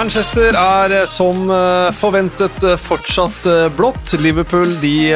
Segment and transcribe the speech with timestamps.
[0.00, 3.44] Manchester er eh, som eh, forventet eh, fortsatt
[3.76, 4.14] blått.
[4.16, 5.10] Liverpool de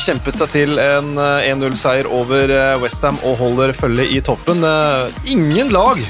[0.00, 2.48] kjempet seg til en eh, 1-0-seier over
[2.80, 4.64] Westham og holder følge i toppen.
[5.28, 6.00] Ingen lag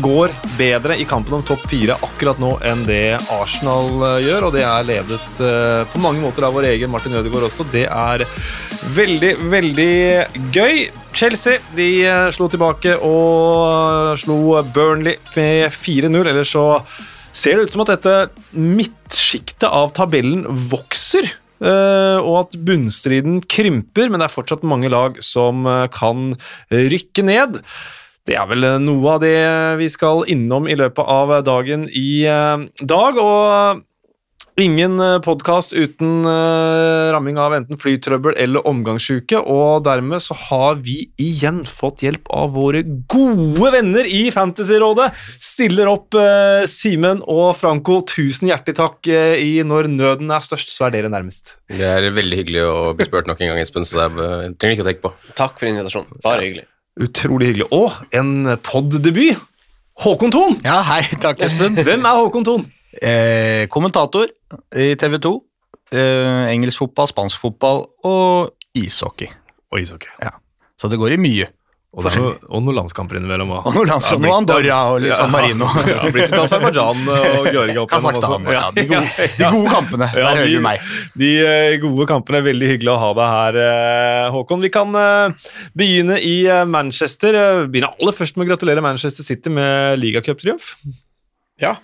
[0.00, 4.64] går bedre i kampen om topp fire akkurat nå enn det Arsenal gjør, og det
[4.64, 5.44] er ledet
[5.92, 7.68] på mange måter av vår egen Martin Ødegaard også.
[7.68, 8.24] Det er
[8.96, 9.92] veldig, veldig
[10.56, 10.86] gøy.
[11.12, 11.92] Chelsea de
[12.32, 14.40] slo tilbake og slo
[14.72, 16.22] Burnley med 4-0.
[16.24, 16.66] eller så
[17.32, 18.16] ser det ut som at dette
[18.56, 21.30] midtsjiktet av tabellen vokser.
[21.62, 26.32] eh, og at bunnstriden krymper, men det er fortsatt mange lag som eh, kan
[26.74, 27.60] rykke ned.
[28.26, 29.36] Det er vel eh, noe av det
[29.78, 33.22] vi skal innom i løpet av dagen i dag.
[33.22, 33.82] Og
[34.60, 41.10] ingen podkast uten eh, ramming av enten flytrøbbel eller omgangsuke, Og dermed så har vi
[41.20, 45.10] igjen fått hjelp av våre gode venner i Fantasyrådet.
[45.42, 48.00] Stiller opp eh, Simen og Franco.
[48.08, 51.56] Tusen hjertelig takk eh, i Når nøden er størst, så er dere nærmest.
[51.72, 54.52] Det er veldig hyggelig å bli spurt nok en gang, Espen, så det er, eh,
[54.60, 55.14] trenger ikke å tenke på.
[55.38, 56.20] Takk for invitasjonen.
[56.26, 56.68] Bare hyggelig.
[57.00, 57.70] Utrolig hyggelig.
[57.72, 59.48] Og en poddebut!
[60.02, 60.54] Håkon Thon!
[60.64, 61.76] Ja, hei, takk Espen.
[61.76, 62.64] Hvem er Håkon Thon?
[63.00, 64.28] Eh, kommentator
[64.76, 65.32] i TV 2.
[65.92, 69.28] Eh, engelsk fotball, spansk fotball og ishockey.
[69.72, 70.12] Og ishockey.
[70.80, 71.48] Så det går i mye.
[71.92, 73.50] Og, noe, og noen landskamper innimellom.
[73.52, 75.66] Og, Og noen landskamper, ja, Andorra og litt San Marino.
[75.90, 77.84] Ja, blitt til Aserbajdsjan og Georgia.
[77.90, 78.48] Kasakhstan.
[78.48, 80.08] Ja, de, gode, de gode kampene.
[80.08, 80.88] Ja, Der hører de- du meg.
[81.20, 82.40] De eh, gode kampene.
[82.48, 84.64] Veldig hyggelig å ha deg her, eh, Håkon.
[84.64, 84.96] Vi kan
[85.76, 87.36] begynne i Manchester.
[87.68, 90.72] Begynne aller først med å gratulere Manchester City med ligacuptriumf.
[91.60, 91.74] Ja,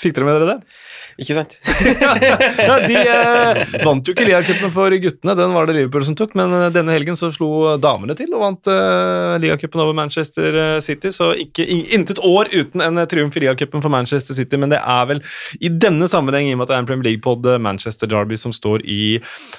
[0.00, 0.76] Fikk dere med dere det?
[1.20, 1.58] ikke sant?
[2.64, 6.32] Ja, de eh, vant jo ikke ligacupen for guttene, den var det Liverpool som tok,
[6.38, 10.78] men eh, denne helgen så slo damene til og vant eh, ligacupen over Manchester eh,
[10.84, 14.58] City, så ikke, in, intet år uten en eh, triumf i ligacupen for Manchester City,
[14.60, 15.22] men det er vel
[15.60, 18.56] i denne sammenheng, i og med at det er en Premier League-pod, Manchester Derby som
[18.56, 19.02] står i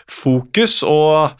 [0.09, 1.38] fokus, og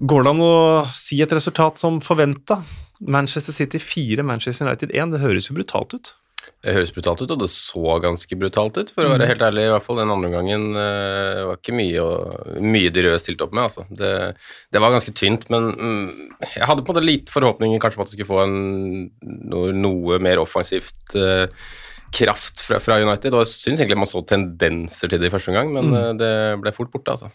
[0.00, 0.54] går det an å
[0.96, 2.62] si et resultat som forventa?
[3.00, 6.14] Manchester City 4, Manchester United 1, det høres jo brutalt ut.
[6.60, 9.66] Det høres brutalt ut, og det så ganske brutalt ut, for å være helt ærlig.
[9.68, 13.46] I hvert fall den andre gangen uh, var ikke mye, og, mye de røde stilte
[13.46, 13.70] opp med.
[13.70, 13.86] Altså.
[13.88, 14.14] Det,
[14.72, 16.08] det var ganske tynt, men mm,
[16.56, 18.58] jeg hadde på en måte litt forhåpninger kanskje på at det skulle få en,
[19.52, 21.46] noe, noe mer offensivt uh,
[22.10, 25.52] kraft fra, fra United, og jeg syns egentlig man så tendenser til det i første
[25.52, 27.30] omgang, men eh, det ble fort borte, altså.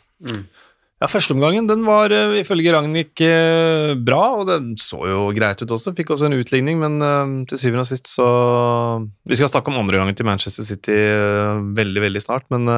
[1.03, 5.73] Ja, Førsteomgangen den var eh, ifølge Ragnhild eh, bra, og den så jo greit ut
[5.75, 5.91] også.
[5.97, 8.27] Fikk også en utligning, men eh, til syvende og sist så
[9.27, 10.95] Vi skal snakke om andre gangen til Manchester City
[11.75, 12.69] veldig veldig snart, men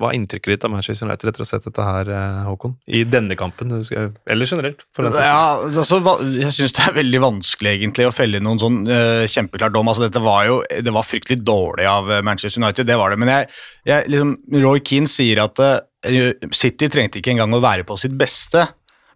[0.00, 2.10] hva er inntrykket ditt av Manchester United etter å ha sett dette her,
[2.48, 2.74] Håkon?
[2.90, 4.82] I denne kampen, eller generelt?
[4.98, 9.70] Ja, altså, jeg syns det er veldig vanskelig egentlig å felle noen sånn uh, kjempeklar
[9.74, 9.92] dom.
[9.92, 13.22] Altså, dette var jo det var fryktelig dårlig av Manchester United, det var det.
[13.22, 13.50] Men jeg,
[13.92, 15.62] jeg, liksom, Roy Keane sier at
[16.02, 18.66] City trengte ikke engang å være på sitt beste.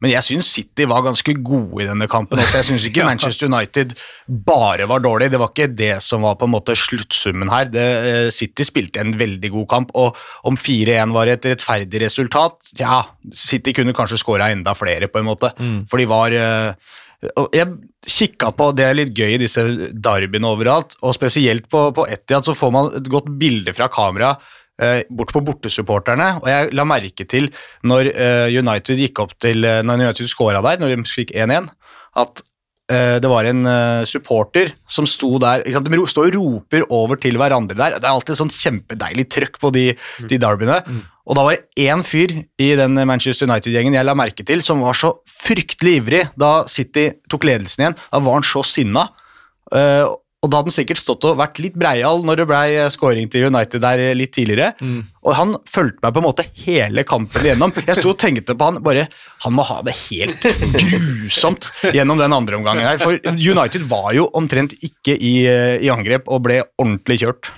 [0.02, 2.41] Men jeg syns City var ganske gode i denne kampen.
[2.42, 2.60] også.
[2.60, 3.94] Jeg syns ikke Manchester United
[4.28, 5.30] bare var dårlig.
[5.32, 7.70] Det var ikke det som var på en måte sluttsummen her.
[7.72, 12.75] Det, eh, City spilte en veldig god kamp, og om 4-1 var et rettferdig resultat
[12.80, 13.02] Ja,
[13.32, 15.52] City kunne kanskje skåra enda flere, på en måte.
[15.91, 16.92] For de var eh,
[17.56, 17.72] Jeg
[18.06, 22.44] kikka på det er litt gøy i disse derbyene overalt, og spesielt på, på Etihad
[22.46, 24.52] så får man et godt bilde fra kamera eh,
[25.09, 26.34] bort på bortesupporterne.
[26.42, 27.48] Og jeg la merke til
[27.87, 31.70] når eh, United gikk opp til eh, Når United skåra der, når de fikk 1-1,
[32.22, 32.42] at
[32.92, 35.64] eh, det var en eh, supporter som sto der?
[35.64, 37.98] De står og roper over til hverandre der.
[37.98, 39.87] Det er alltid sånn kjempedeilig trøkk på de,
[40.28, 40.81] de derbyene.
[41.26, 42.32] Og da var det én fyr
[42.62, 47.08] i den Manchester United-gjengen jeg la merke til, som var så fryktelig ivrig da City
[47.31, 47.99] tok ledelsen igjen.
[48.12, 49.08] Da var han så sinna.
[49.75, 50.06] Eh,
[50.44, 53.47] og da hadde han sikkert stått og vært litt breial når det ble scoring til
[53.49, 54.75] United der litt tidligere.
[55.27, 57.73] Og han fulgte meg på en måte hele kampen igjennom.
[57.88, 59.06] Jeg sto og tenkte på han bare
[59.43, 60.44] Han må ha det helt
[60.93, 63.00] grusomt gjennom den andre omgangen her.
[63.03, 67.50] For United var jo omtrent ikke i, eh, i angrep og ble ordentlig kjørt.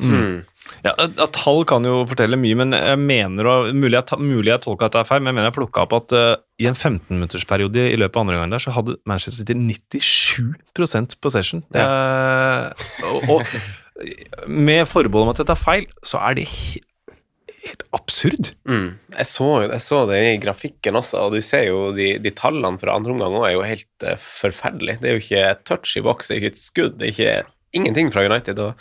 [0.84, 0.94] Ja,
[1.34, 4.96] Tall kan jo fortelle mye, men jeg mener, og mulig jeg, mulig jeg tolka at
[4.96, 7.98] det er feil, men jeg mener jeg plukka opp at uh, i en 15-minuttersperiode i
[7.98, 11.64] løpet av andre gangen der, så hadde Manchester City 97 possession.
[11.76, 11.88] Ja.
[11.88, 13.56] Uh, og, og
[14.68, 18.52] med forbehold om at dette er feil, så er det helt absurd.
[18.68, 18.96] Mm.
[19.16, 22.80] Jeg, så, jeg så det i grafikken også, og du ser jo de, de tallene
[22.80, 25.02] fra andre omgang òg er jo helt uh, forferdelige.
[25.02, 27.38] Det er jo ikke touch i boks, det er ikke et skudd, det er ikke
[27.76, 28.58] ingenting fra United.
[28.58, 28.74] og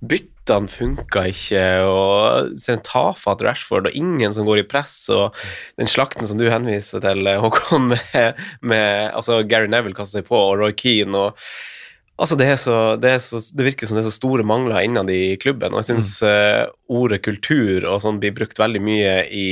[0.00, 5.36] Byttene funka ikke, og ser en tafatt Rashford, og ingen som går i press, og
[5.80, 10.30] den slakten som du henviser til, eh, Håkon, med, med altså Gary Neville kaster seg
[10.30, 11.38] på, og Roy Keane, og
[12.20, 15.34] Altså, det, så, det, så, det virker som det er så store mangler innad i
[15.40, 15.72] klubben.
[15.72, 19.46] Og jeg syns uh, ordet kultur og sånn blir brukt veldig mye i,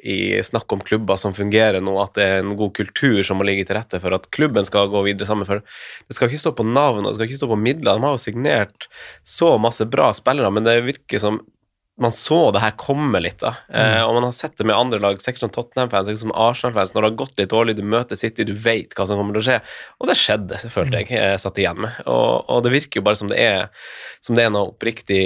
[0.00, 0.16] i,
[0.46, 3.66] snakk om klubber som fungerer nå, at det er en god kultur som må ligge
[3.68, 5.46] til rette for at klubben skal gå videre sammen.
[5.48, 8.00] For det skal ikke stå på navn og det skal ikke stå på midler.
[8.00, 8.88] De har jo signert
[9.36, 11.42] så masse bra spillere, men det virker som
[12.00, 13.54] man så det her komme litt, da.
[13.70, 13.76] Mm.
[13.80, 16.92] Eh, og man har sett det med andre lag, sikkert som Tottenham-fans, som Arsenal-fans.
[16.92, 19.40] Når det har gått litt dårlig, du møter City, du vet hva som kommer til
[19.40, 19.56] å skje.
[20.02, 21.10] Og det skjedde, følte jeg.
[21.16, 21.96] jeg satt igjen med.
[22.04, 23.70] Og, og, det virker jo bare som det er,
[24.24, 25.22] som det er noe oppriktig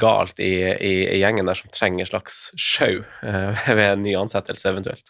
[0.00, 4.14] galt i, i, i gjengen der som trenger en slags show eh, ved en ny
[4.20, 5.08] ansettelse, eventuelt.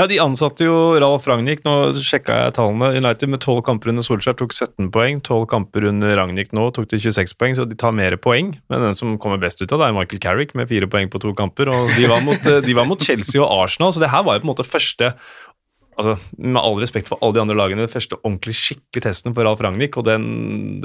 [0.00, 1.66] Ja, de ansatte jo Ralf Ragnhild.
[1.68, 2.94] Nå sjekka jeg tallene.
[2.96, 5.20] United med 12 kamper under Solskjær tok 17 poeng.
[5.20, 8.54] 12 kamper under Ragnhild nå tok de 26 poeng, så de tar mer poeng.
[8.72, 11.18] Men den som kommer best ut av det, er Michael Carrick med fire poeng på
[11.22, 11.72] to kamper.
[11.72, 14.44] og De var mot, de var mot Chelsea og Arsenal, så det her var jo
[14.44, 15.10] på en måte første
[15.96, 19.46] altså, Med all respekt for alle de andre lagene, den første ordentlig skikkelig testen for
[19.46, 20.26] Ralf Ragnhild, og den,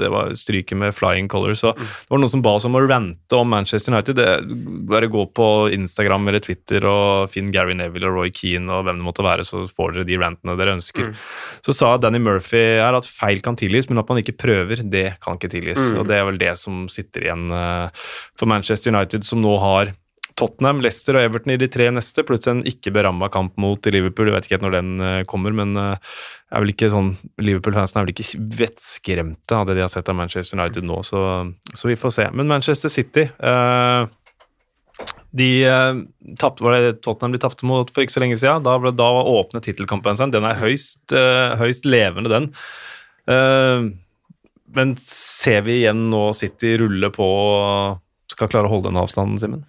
[0.00, 1.62] det var stryket med flying colors.
[1.62, 4.18] Så det var noen som ba oss om å rante om Manchester United.
[4.18, 4.56] Det,
[4.90, 9.00] bare gå på Instagram eller Twitter og finn Gary Neville og Roy Keane og hvem
[9.00, 11.12] det måtte være, så får dere de rantene dere ønsker.
[11.12, 11.24] Mm.
[11.66, 15.08] Så sa Danny Murphy her at feil kan tilgis, men at man ikke prøver, det
[15.22, 15.80] kan ikke tilgis.
[15.90, 16.02] Mm.
[16.02, 17.88] Og det er vel det som sitter igjen uh,
[18.38, 19.94] for Manchester United, som nå har
[20.42, 24.30] Tottenham, Leicester og Everton i de tre neste, pluss en ikke beramma kamp mot Liverpool.
[24.30, 26.16] Jeg vet ikke helt når den uh, kommer, men uh,
[26.50, 27.12] er vel ikke sånn,
[27.42, 31.22] Liverpool-fansen er vel ikke vettskremte av det de har sett av Manchester United nå, så,
[31.78, 32.26] så vi får se.
[32.34, 34.10] Men Manchester City uh,
[35.32, 35.48] de
[36.38, 38.66] tapt, var det Tottenham de tapte mot for ikke så lenge siden.
[38.66, 40.34] Da, ble, da åpne tittelkampen sin.
[40.34, 41.14] Den er høyst,
[41.56, 42.50] høyst levende, den.
[44.76, 48.02] men ser vi igjen nå City rulle på og
[48.36, 49.64] skal klare å holde den avstanden, Simen?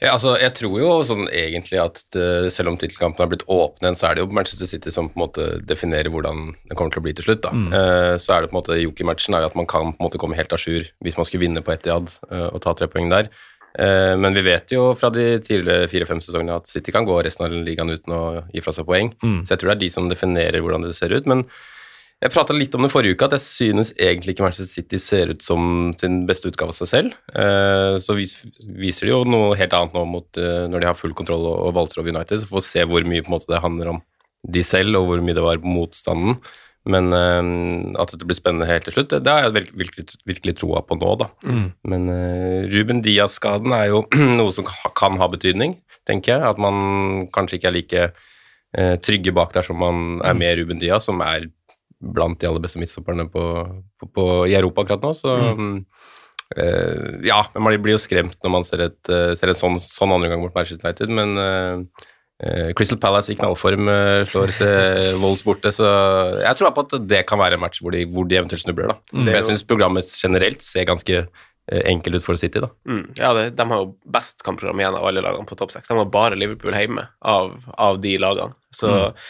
[0.00, 3.98] Ja, altså, jeg tror jo sånn egentlig at det, selv om tittelkampen har blitt åpnet,
[3.98, 7.02] så er det jo Manchester City som på en måte definerer hvordan det kommer til
[7.02, 7.42] å bli til slutt.
[7.44, 7.52] da.
[7.52, 7.66] Mm.
[7.68, 10.06] Uh, så er det på en måte Joki-matchen er jo at man kan på en
[10.08, 12.88] måte komme helt à jour hvis man skulle vinne på Etiad uh, og ta tre
[12.88, 13.28] poeng der.
[13.76, 17.44] Uh, men vi vet jo fra de tidligere fire-fem sesongene at City kan gå resten
[17.44, 19.12] av ligaen uten å gi fra seg poeng.
[19.20, 19.42] Mm.
[19.44, 21.28] Så jeg tror det er de som definerer hvordan det ser ut.
[21.28, 21.44] men
[22.20, 25.30] jeg prata litt om det forrige uke, at jeg synes egentlig ikke Manchester City ser
[25.32, 27.14] ut som sin beste utgave av seg selv.
[27.32, 31.14] Eh, så viser de jo noe helt annet nå mot, eh, når de har full
[31.16, 32.42] kontroll og valgte over United.
[32.42, 34.02] Så får vi se hvor mye måte det handler om
[34.44, 36.36] de selv, og hvor mye det var motstanden.
[36.90, 37.44] Men uh,
[38.00, 40.96] at dette blir spennende helt til slutt, det, det har jeg virkelig, virkelig troa på
[40.96, 41.26] nå, da.
[41.44, 41.66] Mm.
[41.92, 42.06] Men
[42.72, 44.00] Ruben Diaz-skaden er jo
[44.40, 45.78] noe som kan ha betydning,
[46.08, 46.52] tenker jeg.
[46.52, 48.06] At man kanskje ikke er like
[49.04, 50.40] trygge bak der som man er mm.
[50.40, 51.48] med Ruben Diaz, som er
[52.00, 53.42] blant de aller beste midtstopperne på,
[54.00, 55.12] på, på, i Europa akkurat nå.
[55.16, 55.74] Så mm.
[56.56, 59.76] uh, ja, men man blir jo skremt når man ser, et, uh, ser en sånn,
[59.82, 62.08] sånn andre gang mot Manchester United, men uh,
[62.72, 63.90] Crystal Palace i knallform
[64.30, 65.84] slår seg Wolls borte, så
[66.40, 68.94] jeg tror på at det kan være en match hvor de, hvor de eventuelt snubler.
[68.94, 68.96] da.
[69.12, 69.26] Mm.
[69.26, 71.20] For jeg syns programmet generelt ser ganske
[71.68, 72.70] enkelt ut for City, da.
[72.88, 73.02] Mm.
[73.18, 75.92] Ja, det, de har jo best kampprogram igjen av alle lagene på topp seks.
[75.92, 78.56] De har bare Liverpool hjemme av, av de lagene.
[78.72, 79.20] Så mm.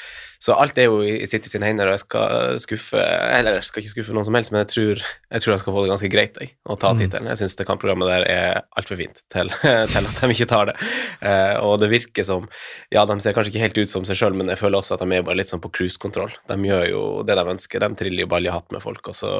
[0.40, 3.82] Så alt er jo i City sine hender, og jeg skal skuffe Eller jeg skal
[3.82, 6.10] ikke skuffe noen som helst, men jeg tror, jeg tror de skal få det ganske
[6.12, 7.02] greit jeg, å ta mm.
[7.02, 7.28] tittelen.
[7.32, 9.52] Jeg syns det kampprogrammet der er altfor fint til,
[9.92, 10.76] til, at de ikke tar det.
[11.20, 12.48] Uh, og det virker som
[12.94, 15.04] Ja, de ser kanskje ikke helt ut som seg sjøl, men jeg føler også at
[15.04, 16.32] de er bare litt sånn på cruisekontroll.
[16.48, 17.84] De gjør jo det de ønsker.
[17.84, 19.34] De triller jo ball i hatt med folk, og så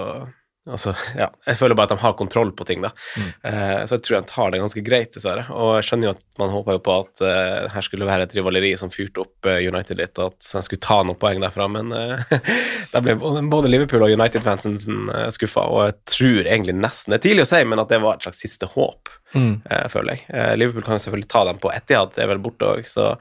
[0.68, 2.90] Altså, ja, jeg føler bare at de har kontroll på ting, da.
[3.16, 3.28] Mm.
[3.46, 5.46] Uh, så jeg tror de tar det ganske greit, dessverre.
[5.56, 8.36] Og jeg skjønner jo at man håpa jo på at uh, her skulle være et
[8.36, 11.64] rivaleri som fyrte opp uh, United litt, og at de skulle ta noen poeng derfra,
[11.72, 11.94] men
[12.92, 13.16] da ble
[13.48, 17.50] både Liverpool og United-fansen uh, skuffa, og jeg tror egentlig nesten Det er tidlig å
[17.54, 19.54] si, men at det var et slags siste håp, mm.
[19.92, 20.54] føler jeg.
[20.60, 23.14] Liverpool kan jo selvfølgelig ta dem på Etihad, det er vel borte òg, så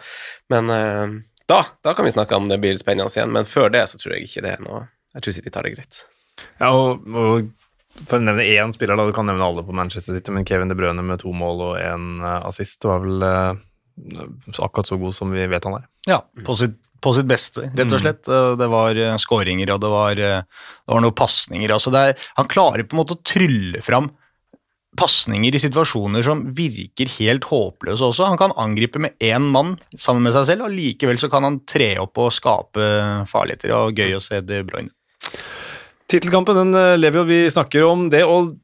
[0.51, 0.67] Men
[1.50, 4.17] da, da kan vi snakke om det blir spennende igjen, men før det så tror
[4.17, 6.03] jeg ikke det er noe Jeg tror City tar det greit.
[6.60, 7.50] Ja, og, og,
[8.05, 10.72] For å nevne én spiller, da, du kan nevne alle på Manchester City, men Kevin
[10.72, 13.58] De Brøne med to mål og én uh, assist var vel uh,
[14.60, 15.89] akkurat så god som vi vet han er.
[16.08, 18.03] Ja, på sitt, på sitt beste, rett og mm.
[18.05, 18.24] slett.
[18.29, 18.55] Mm.
[18.62, 21.75] Det var skåringer, og det var, det var noen pasninger.
[21.75, 24.08] Altså han klarer på en måte å trylle fram
[24.98, 28.27] pasninger i situasjoner som virker helt håpløse også.
[28.29, 31.62] Han kan angripe med én mann sammen med seg selv, og likevel så kan han
[31.69, 32.88] tre opp og skape
[33.29, 33.75] farligheter.
[33.75, 34.93] og Gøy å se De Bruyne.
[36.10, 38.25] Tittelkampen den eh, lever jo, vi snakker om det.
[38.25, 38.56] og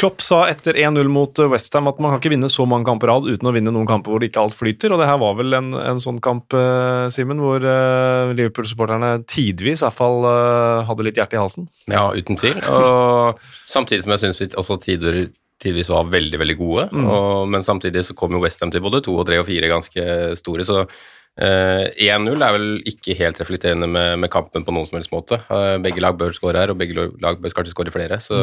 [0.00, 3.10] Klopp sa etter 1-0 mot eh, Westham at man kan ikke vinne så mange kamper
[3.12, 4.94] rad uten å vinne noen kamper hvor det ikke alt flyter.
[4.94, 9.82] og det her var vel en, en sånn kamp, uh, Simen, hvor uh, Liverpool-supporterne tidvis
[9.82, 11.68] i hvert fall uh, hadde litt hjerte i halsen.
[11.92, 12.56] Ja, uten tvil.
[12.72, 15.26] Og samtidig som jeg syns vi også tider,
[15.62, 16.88] tidvis var veldig, veldig gode.
[16.88, 17.04] Mm.
[17.04, 20.08] Og, men samtidig så kom jo Westham til både to og tre og fire ganske
[20.40, 20.86] store, så
[21.34, 25.40] Eh, 1-0 er vel ikke helt reflekterende med, med kampen på noen som helst måte.
[25.48, 28.20] Uh, begge lag bør skåre her, og begge lag bør kanskje skåre flere.
[28.22, 28.38] Så.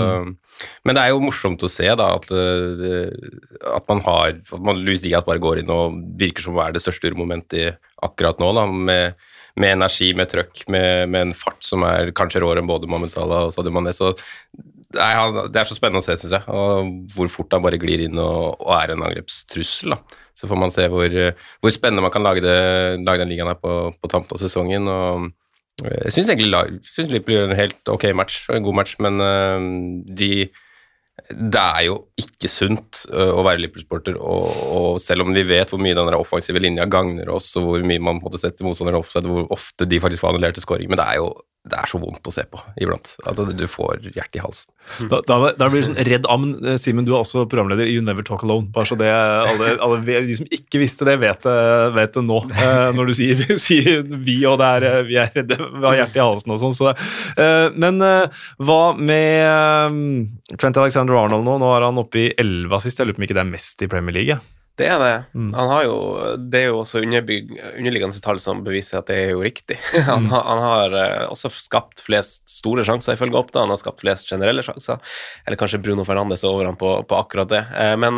[0.84, 3.14] Men det er jo morsomt å se da, at, uh,
[3.78, 6.76] at man har at man, Louis Diaz bare går inn og virker som å være
[6.78, 8.52] det største urmomentet akkurat nå.
[8.60, 9.24] da, med,
[9.62, 13.14] med energi, med trøkk, med, med en fart som er kanskje råere enn både Mohammed
[13.14, 13.96] Salah og Sadio Mané.
[13.96, 14.12] Så
[15.00, 18.04] er, det er så spennende å se, syns jeg, og hvor fort han bare glir
[18.06, 19.96] inn og, og er en angrepstrussel.
[19.96, 20.18] da.
[20.38, 21.14] Så får man se hvor,
[21.62, 22.58] hvor spennende man kan lage, det,
[23.06, 24.90] lage den ligaen her på, på tampen av sesongen.
[24.90, 25.30] og
[25.86, 29.24] eh, jeg syns egentlig synes Liverpool gjør en helt ok match, en god match, men
[29.28, 29.72] øh,
[30.18, 30.34] de
[31.30, 35.70] det er jo ikke sunt øh, å være Liverpool-sporter, og, og selv om vi vet
[35.70, 39.30] hvor mye den offensive linja gagner oss, og hvor mye man måtte sette motstandere offside,
[39.30, 41.30] hvor ofte de faktisk får annullerte skåring, men det er jo
[41.62, 43.12] det er så vondt å se på iblant.
[43.22, 44.72] Altså, du får hjertet i halsen.
[45.12, 46.56] Da, da, da blir det sånn redd amn.
[46.66, 48.66] Eh, Simen, du er også programleder i You Never Talk Alone.
[48.74, 51.58] Bare så det, alle, alle, de som ikke visste det, vet det,
[51.94, 52.40] vet det nå.
[52.50, 56.00] Eh, når du sier, sier vi og det er, eh, vi er redde, vi har
[56.00, 56.78] hjertet i halsen og sånn.
[56.80, 56.96] Så,
[57.38, 61.60] eh, men eh, hva med eh, Trent Alexander Arnold nå?
[61.62, 63.04] Nå er han oppe i 11 assist.
[63.04, 64.40] Jeg lurer på om ikke det er mest i Premier League.
[64.40, 64.61] ja.
[64.82, 65.12] Det er det.
[65.38, 65.52] Mm.
[65.54, 65.96] Han har jo,
[66.52, 69.78] det er jo også underliggende tall som beviser at det er jo riktig.
[70.10, 73.62] Han, har- han har eh, også skapt flest store sjanser, ifølge Oppda.
[73.68, 74.98] Han har skapt flest generelle sjanser.
[75.46, 77.64] Eller kanskje Bruno Fernandes er over han på, på akkurat det.
[77.78, 78.18] Eh, Men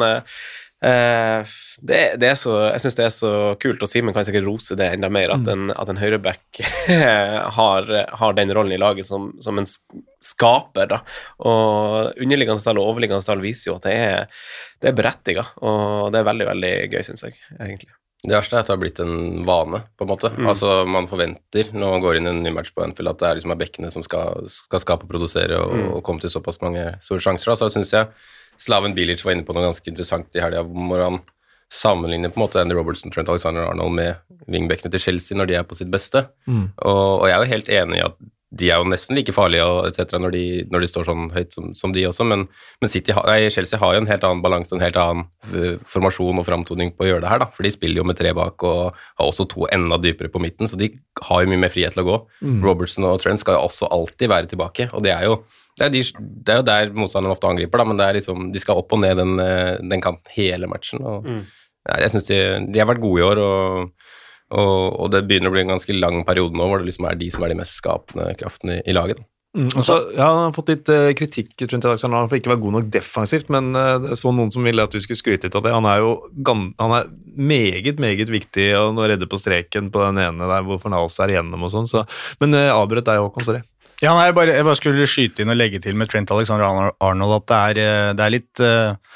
[0.83, 4.77] eh, det, det så, jeg syns det er så kult, og Simen kan sikkert rose
[4.79, 6.61] det enda mer, at en, at en høyreback
[7.57, 7.89] har,
[8.21, 9.67] har den rollen i laget som, som en
[10.23, 10.87] skaper.
[10.93, 11.01] da.
[11.43, 14.31] Og underliggende tall og overliggende tall viser jo at det er,
[14.83, 17.91] det er berettiga, og det er veldig, veldig gøy, syns jeg, egentlig.
[18.23, 20.29] Det verste er at det har blitt en vane, på en måte.
[20.31, 20.45] Mm.
[20.47, 23.27] Altså, Man forventer når man går inn i en ny match på Anfield, at det
[23.27, 25.89] er liksom er bekkene som skal, skal skape og produsere og, Mm.
[25.97, 27.51] og komme til såpass mange store sjanser.
[27.51, 27.57] Da.
[27.59, 28.07] Så syns jeg
[28.61, 31.21] Slaven Bilic var inne på noe ganske interessant i helga, hvor han
[31.73, 35.57] sammenligner på en måte Andy Robertson Trent Alexander Arnold med wingbackene til Chelsea når de
[35.57, 36.27] er på sitt beste.
[36.45, 36.67] Mm.
[36.85, 38.19] Og, og jeg er jo helt enig i at
[38.53, 41.31] de er jo nesten like farlige og et cetera når, de, når de står sånn
[41.33, 42.43] høyt som, som de også, men,
[42.83, 45.25] men City har, nei, Chelsea har jo en helt annen balanse, en helt annen
[45.57, 47.47] eh, formasjon og framtoning på å gjøre det her, da.
[47.55, 50.69] For de spiller jo med tre bak og har også to enda dypere på midten,
[50.69, 50.91] så de
[51.31, 52.19] har jo mye mer frihet til å gå.
[52.45, 52.61] Mm.
[52.67, 55.39] Robertson og Trent skal jo også alltid være tilbake, og det er jo
[55.79, 56.03] det er, de,
[56.45, 59.01] det er jo der motstanderen ofte angriper, da, men det liksom, de skal opp og
[59.01, 61.01] ned den, eh, den kanten hele matchen.
[61.01, 61.43] og Mm.
[61.89, 62.39] ja, Jeg synes de,
[62.71, 63.91] de har vært gode i år, og,
[64.51, 67.15] og, og det begynner å bli en ganske lang periode nå hvor det liksom er
[67.17, 69.23] de som er de mest skapende kraftene i, i laget.
[69.53, 72.63] Mm, Også, ja, han har fått litt uh, kritikk rundt Alexander for ikke å være
[72.63, 75.61] god nok defensivt, men uh, så noen som ville at du skulle skryte litt av
[75.61, 75.73] det.
[75.75, 76.15] Han er jo
[76.49, 81.19] han er meget, meget viktig å redde på streken på den ene der hvor Fornals
[81.21, 81.89] er igjennom og sånn.
[81.89, 82.01] Så,
[82.41, 83.45] men uh, avbrøt deg, Håkon.
[83.45, 83.61] Sorry.
[84.03, 86.91] Ja, nei, jeg, bare, jeg bare skulle skyte inn og legge til med Trent Alexander
[86.99, 89.13] Arnold at det er, eh, det er litt eh,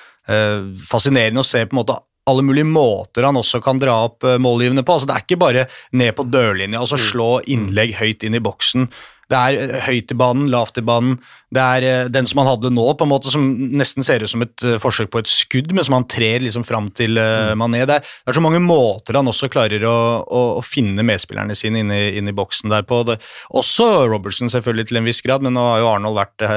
[0.87, 4.83] fascinerende å se på en måte alle mulige måter han også kan dra opp målgivende
[4.83, 4.97] på.
[4.97, 5.61] Altså, det er ikke bare
[5.95, 8.89] ned på dørlinja og så slå innlegg høyt inn i boksen.
[9.31, 11.21] Det er høyt i banen, lavt i banen.
[11.47, 13.43] Det er eh, den som han hadde nå, på en måte som
[13.79, 16.65] nesten ser ut som et eh, forsøk på et skudd, men som han trer liksom
[16.67, 17.85] fram til eh, Mané.
[17.87, 19.95] Det er, det er så mange måter han også klarer å,
[20.27, 22.99] å, å finne medspillerne sine inn i, inn i boksen der på.
[23.07, 23.19] Det,
[23.55, 26.47] også Robertson selvfølgelig til en viss grad, men nå har jo Arnold vært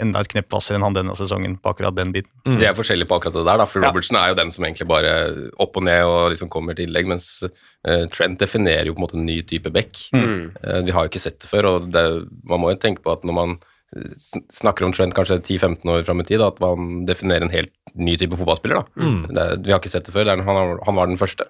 [0.00, 2.32] enda et knepp hvassere enn han denne sesongen på akkurat den biten.
[2.48, 3.92] De er forskjellige på akkurat det der, da, for Ja.
[3.92, 5.12] Robertson er jo den som egentlig bare
[5.60, 9.04] opp og ned og liksom kommer til innlegg, mens uh, Trent definerer jo på en
[9.04, 10.08] måte en ny type back.
[10.16, 10.54] Mm.
[10.88, 12.04] Vi har jo ikke sett det før, og det,
[12.48, 13.58] man må jo tenke på at når man
[14.52, 18.16] snakker om Trent kanskje 10-15 år fram i tid, at man definerer en helt ny
[18.20, 18.82] type fotballspiller.
[18.82, 19.02] Da.
[19.02, 19.20] Mm.
[19.34, 21.48] Det, vi har ikke sett det før, det er, han, han var den første.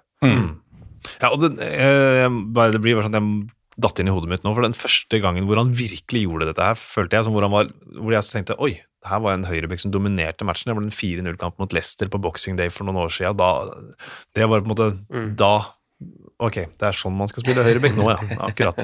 [1.22, 4.14] Ja, og det, eh, jeg- bare, det blir bare sånn at jeg datt inn i
[4.14, 7.24] hodet mitt nå, for den første gangen hvor han virkelig gjorde dette her, følte jeg
[7.28, 10.72] som hvor han var, hvor jeg tenkte, oi, her var en høyrebekk som dominerte matchen.
[10.72, 13.36] Det var en 4-0-kamp mot Leicester på Boxing Day for noen år siden.
[13.38, 13.70] Da,
[14.34, 15.36] det var på en måte, Mm.
[15.38, 15.52] da,
[16.38, 18.78] ok, det er sånn man skal spille høyrebekk nå, ja, akkurat.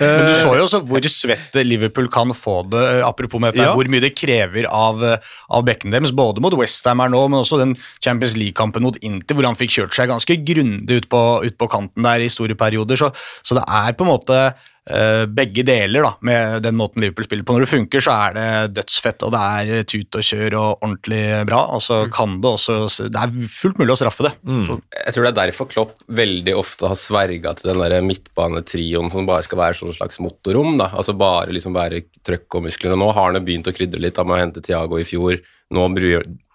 [0.00, 3.52] Men du Eh, så jo også hvor svett Liverpool kan få det, eh, apropos med
[3.52, 3.74] dette, Ja.
[3.76, 5.18] hvor mye det krever av, eh,
[5.50, 9.34] av bekken deres, både mot Westham her nå, men også den Champions League-kampen mot Inter,
[9.34, 12.54] hvor han fikk kjørt seg ganske grundig ut på, ut på kanten der i store
[12.56, 12.96] perioder.
[12.96, 13.12] Så,
[13.44, 17.54] så det er på en måte begge deler da, med den måten Liverpool spiller på.
[17.56, 21.22] Når det funker, så er det dødsfett, og det er tut og kjør og ordentlig
[21.48, 21.62] bra.
[21.72, 24.34] Og så kan det også Det er fullt mulig å straffe det.
[24.44, 24.68] mm.
[25.06, 29.26] Jeg tror det er derfor Klopp veldig ofte har sverga til den der midtbanetrioen som
[29.28, 30.76] bare skal være sånn slags motorrom.
[30.76, 32.92] da, altså Bare liksom være trøkk og muskler.
[32.92, 35.40] og Nå har han begynt å krydre litt da med å hente Thiago i fjor.
[35.72, 35.88] Nå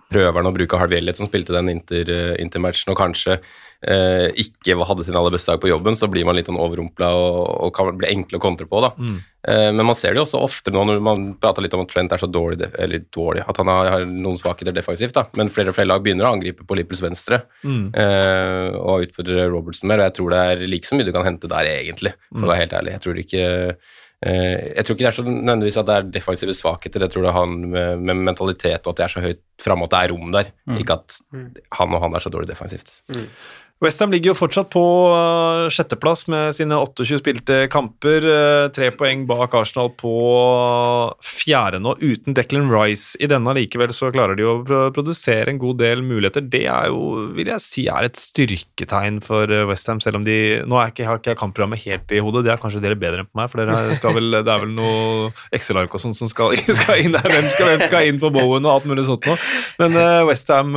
[0.09, 3.39] prøver han å bruke Harvey Elliot, som spilte den inter, eh, intermatchen, og kanskje
[3.88, 7.09] eh, ikke hadde sin aller beste dag på jobben, så blir man litt sånn overrumpla
[7.15, 8.81] og, og kan bli enkle å kontre på.
[8.83, 8.89] da.
[8.98, 9.19] Mm.
[9.48, 11.93] Eh, men man ser det jo også ofte nå når man prater litt om at
[11.93, 15.25] Trent er så dårlig, eller dårlig at han har, har noen svakheter defensivt, da.
[15.39, 17.89] men flere og flere lag begynner å angripe på Lippels venstre Mm.
[17.95, 21.25] eh, og utfordre Robertson mer, og jeg tror det er like så mye du kan
[21.27, 22.93] hente der, egentlig, for å være helt ærlig.
[22.98, 23.43] Jeg tror ikke
[24.25, 27.24] eh, jeg tror ikke det er så nødvendigvis at det er defensive svakheter, jeg tror
[27.27, 30.12] det har med, med mentalitet og at det er så høyt framme at det er
[30.13, 31.15] rom der, ikke at
[31.79, 32.91] han og han er så dårlig defensivt.
[33.79, 34.81] Westham ligger jo fortsatt på
[35.15, 38.25] uh, sjetteplass med sine 28 spilte kamper.
[38.27, 40.12] uh, tre poeng bak Arsenal på
[41.24, 43.53] fjerde nå, uten Declan Rice i denne.
[43.55, 44.57] Likevel så klarer de å
[44.91, 46.43] produsere en god del muligheter.
[46.43, 50.38] Det er jo, vil jeg si, er et styrketegn for Westham, selv om de
[50.69, 53.39] Nå har ikke jeg kampprogrammet helt i hodet, det er kanskje dere bedre enn på
[53.39, 53.63] meg, for
[54.15, 57.31] vel, det er vel noe Excel-ark og sånn som skal, skal inn der.
[57.31, 59.38] Hvem skal, hvem skal inn på Bowen og alt mulig sånt nå?
[59.79, 59.95] Men
[60.27, 60.75] Westham,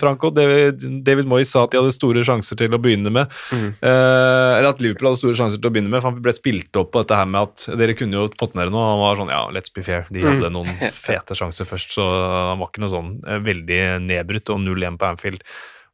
[0.00, 3.36] Franco, David, David Moyes sa at de hadde store sjanser til å begynne med.
[3.52, 6.80] Eh, eller at Liverpool hadde store sjanser til å begynne med, for han ble spilt
[6.80, 8.88] opp på dette her med at dere kunne jo fått ned noe.
[8.94, 10.08] Han var sånn ja, let's be fair.
[10.14, 10.70] De hadde noen
[11.06, 12.06] fete sjanser først, så
[12.52, 14.54] han var ikke noe sånn eh, veldig nedbrutt.
[14.54, 15.46] Og 0-1 på Anfield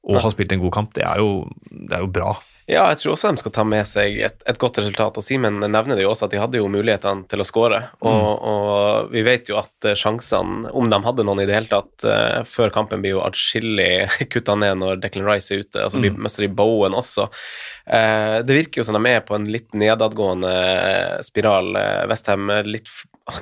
[0.03, 2.33] og har spilt en god kamp, det er jo, det er jo bra.
[2.73, 5.19] Ja, jeg tror også de skal ta med seg et, et godt resultat.
[5.21, 7.81] Og Simen nevner det jo også at de hadde jo mulighetene til å skåre.
[8.01, 11.69] Og, og vi vet jo at eh, sjansene, om de hadde noen i det hele
[11.69, 15.85] tatt, uh, før kampen blir jo atskillig kutta ned når Declan Rice er ute.
[15.85, 17.29] Altså blir mister de Bowen også.
[17.85, 20.57] Uh, det virker jo som de er på en litt nedadgående
[21.29, 21.75] spiral.
[22.09, 22.89] Westham litt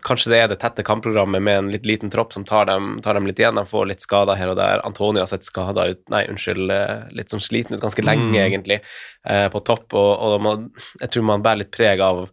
[0.04, 3.16] Kanskje det er det tette kampprogrammet med en litt liten tropp som tar dem, tar
[3.16, 3.56] dem litt igjen.
[3.56, 4.82] De får litt skader her og der.
[4.86, 8.80] Antonio har sett skada ut, nei, unnskyld, eh, litt sånn sliten ut ganske lenge, egentlig,
[9.24, 9.94] eh, på topp.
[9.96, 10.68] Og, og man,
[11.00, 12.26] jeg tror man bærer litt preg av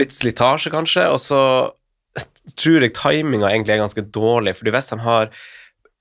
[0.00, 1.10] litt slitasje, kanskje.
[1.12, 1.42] Og så
[2.56, 5.30] tror jeg timinga egentlig er ganske dårlig, fordi Westham har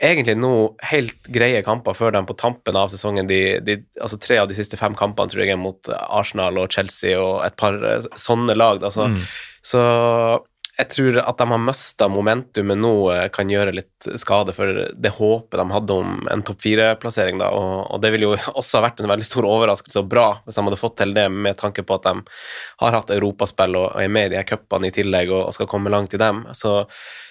[0.04, 0.54] egentlig nå
[0.90, 4.58] helt greie kamper før de på tampen av sesongen de, de, altså Tre av de
[4.58, 8.56] siste fem kampene tror jeg er mot Arsenal og Chelsea og et par eh, sånne
[8.58, 8.84] lag.
[8.84, 9.12] Altså.
[9.12, 9.22] Mm.
[9.64, 9.84] så
[10.74, 15.12] jeg tror at de har mista momentumet nå, eh, kan gjøre litt skade for det
[15.14, 17.38] håpet de hadde om en topp fire-plassering.
[17.38, 20.28] da, og, og det ville jo også ha vært en veldig stor overraskelse og bra
[20.46, 22.16] hvis de hadde fått til det, med tanke på at de
[22.82, 25.58] har hatt europaspill og, og er med i de her cupene i tillegg og, og
[25.58, 26.42] skal komme langt i dem.
[26.58, 26.80] Så,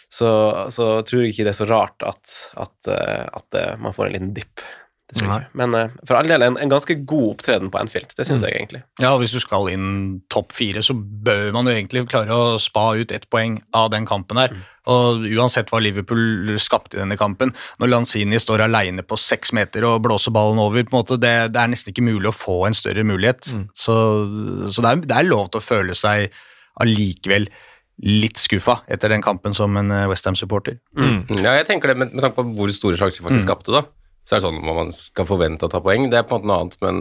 [0.07, 0.31] så,
[0.71, 4.07] så tror jeg ikke det er så rart at, at, eh, at eh, man får
[4.07, 4.62] en liten dipp.
[5.12, 5.57] Det tror jeg ikke.
[5.61, 8.14] Men uh, for all del en, en ganske god opptreden på Anfield.
[8.16, 8.81] Det syns jeg egentlig.
[9.03, 9.88] Ja, Hvis du skal inn
[10.33, 14.09] topp fire, så bør man jo egentlig klare å spa ut ett poeng av den
[14.09, 14.55] kampen her.
[14.90, 19.85] Og uansett hva Liverpool skapte i denne kampen, når Lanzini står aleine på seks meter
[19.87, 22.62] og blåser ballen over, på en måte, det, det er nesten ikke mulig å få
[22.70, 23.53] en større mulighet.
[23.77, 23.98] Så,
[24.72, 26.33] så det, er, det er lov til å føle seg
[26.81, 27.51] allikevel
[28.03, 30.81] litt skuffa etter den kampen som en Westham-supporter.
[30.96, 31.27] Mm.
[31.44, 33.85] Ja, jeg tenker det med, med tanke på hvor store sjanser de faktisk skapte, da.
[34.23, 36.09] Så er det sånn at man skal forvente å ta poeng.
[36.11, 36.99] Det er på en måte noe annet, men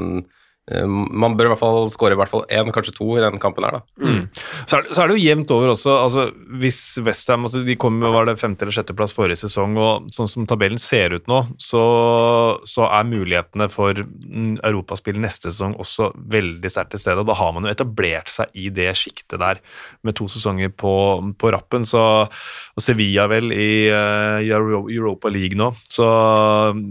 [0.69, 3.65] man bør i hvert fall skåre i hvert fall én, kanskje to i den kampen
[3.65, 3.81] her, da.
[3.99, 4.27] Mm.
[4.69, 5.95] Så, er, så er det jo jevnt over også.
[6.03, 6.27] altså
[6.61, 10.45] Hvis Westham altså De kom var det femte- eller sjetteplass forrige sesong, og sånn som
[10.47, 11.81] tabellen ser ut nå, så,
[12.69, 17.25] så er mulighetene for europaspill neste sesong også veldig sterkt til stede.
[17.25, 19.59] og Da har man jo etablert seg i det sjiktet der
[20.05, 20.93] med to sesonger på,
[21.41, 21.83] på rappen.
[21.89, 26.05] Så, og Sevilla vel i uh, Euro- Europa League nå, så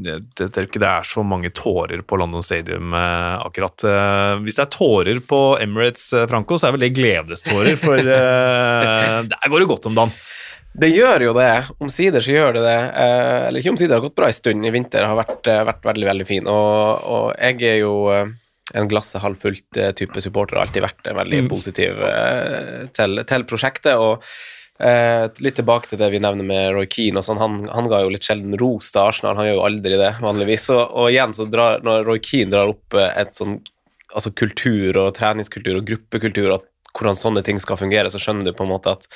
[0.02, 3.59] jeg, jeg tror ikke det er så mange tårer på London Stadium uh, akkurat.
[3.60, 8.00] Eh, hvis det er tårer på Emirates, uh, Franco, så er vel det gledestårer, for
[8.00, 10.14] uh, der går det godt om dagen.
[10.80, 11.50] Det gjør jo det.
[11.82, 12.78] Omsider så gjør det det.
[13.02, 14.66] Eh, eller ikke omsider, det har gått bra en stund.
[14.66, 16.46] I vinter har vært, vært veldig, veldig fin.
[16.46, 21.98] Og, og jeg er jo en glasset halvfullt type supporter, har alltid vært veldig positiv
[22.06, 23.98] eh, til, til prosjektet.
[23.98, 24.22] og
[24.82, 27.22] eh, litt tilbake til det vi nevner med Roy Keane.
[27.24, 30.14] Sånn, han, han ga jo litt sjelden ros til Arsenal, han gjør jo aldri det,
[30.24, 30.70] vanligvis.
[30.76, 33.60] Og, og igjen, så drar, når Roy Keane drar opp eh, et sånn
[34.10, 36.66] altså kultur og treningskultur og gruppekultur, og
[36.96, 39.06] hvordan sånne ting skal fungere, så skjønner du på en måte at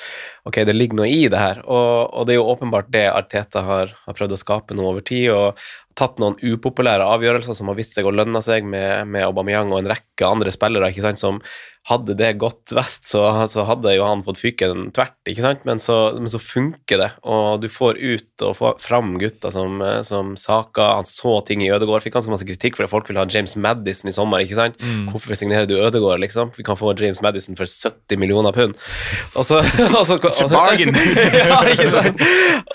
[0.47, 1.61] ok, det ligger noe i det her.
[1.67, 5.03] Og, og det er jo åpenbart det Arteta har, har prøvd å skape nå over
[5.05, 5.59] tid, og
[5.99, 9.81] tatt noen upopulære avgjørelser som har vist seg å lønne seg med, med Aubameyang og
[9.81, 11.41] en rekke andre spillere, ikke sant, som
[11.85, 15.81] hadde det gått vest, så, så hadde jo han fått fyken tvert, ikke sant, men
[15.81, 19.99] så, men så funker det, og du får ut og får fram gutter som, eh,
[20.07, 20.95] som saker.
[20.97, 23.53] han så ting i Ødegård, fikk ganske masse kritikk for det, folk vil ha James
[23.53, 27.59] Madison i sommer, ikke sant, hvorfor signerer du Ødegård, liksom, vi kan få James Madison
[27.59, 28.73] for 70 millioner pund,
[29.35, 29.61] og så,
[29.99, 30.33] og så og,
[31.51, 32.25] ja, ikke sant?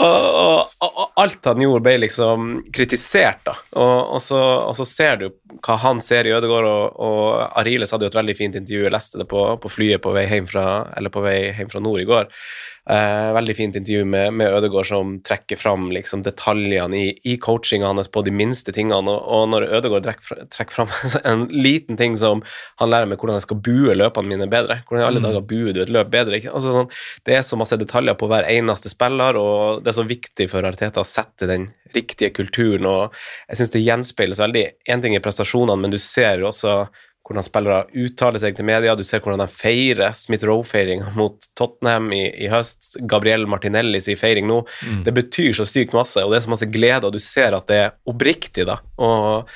[0.01, 3.57] Og, og, alt han gjorde, ble liksom kritisert, da.
[3.81, 5.27] Og, så, ser du
[5.65, 7.27] hva han ser i Ødegård, og,
[7.61, 10.47] Ariles hadde jo et veldig fint intervju, leste det på, på flyet på vei hjem
[10.51, 12.29] fra, eller på vei hjem fra nord i går.
[12.91, 17.87] Eh, veldig fint intervju med, med Ødegaard som trekker fram liksom, detaljene i, i coachinga
[17.87, 19.13] hans på de minste tingene.
[19.13, 20.95] Og, og når Ødegaard trekker, trekker fram
[21.31, 22.43] en liten ting som
[22.81, 25.77] han lærer meg hvordan jeg skal bue løpene mine bedre Hvordan i alle dager buer
[25.77, 26.41] du et løp bedre?
[26.51, 26.91] Altså, sånn,
[27.29, 30.67] det er så masse detaljer på hver eneste spiller, og det er så viktig for
[30.67, 32.87] Arteta å sette den riktige kulturen.
[32.87, 33.15] og
[33.51, 34.65] Jeg syns det gjenspeiles veldig.
[34.91, 36.75] Én ting er prestasjonene, men du ser jo også
[37.31, 38.97] hvordan spillere uttaler seg til media.
[38.99, 42.97] Du ser hvordan de feirer Smith Roe-feiringa mot Tottenham i, i, høst.
[43.11, 44.65] Gabriel Martinelli sin feiring nå.
[44.83, 45.05] Mm.
[45.07, 47.71] Det betyr så sykt masse, og det er så masse glede, og du ser at
[47.71, 48.67] det er oppriktig.
[48.67, 49.51] da, og,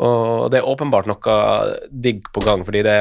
[0.00, 1.40] og det er åpenbart noe
[1.92, 3.00] digg på gang, fordi det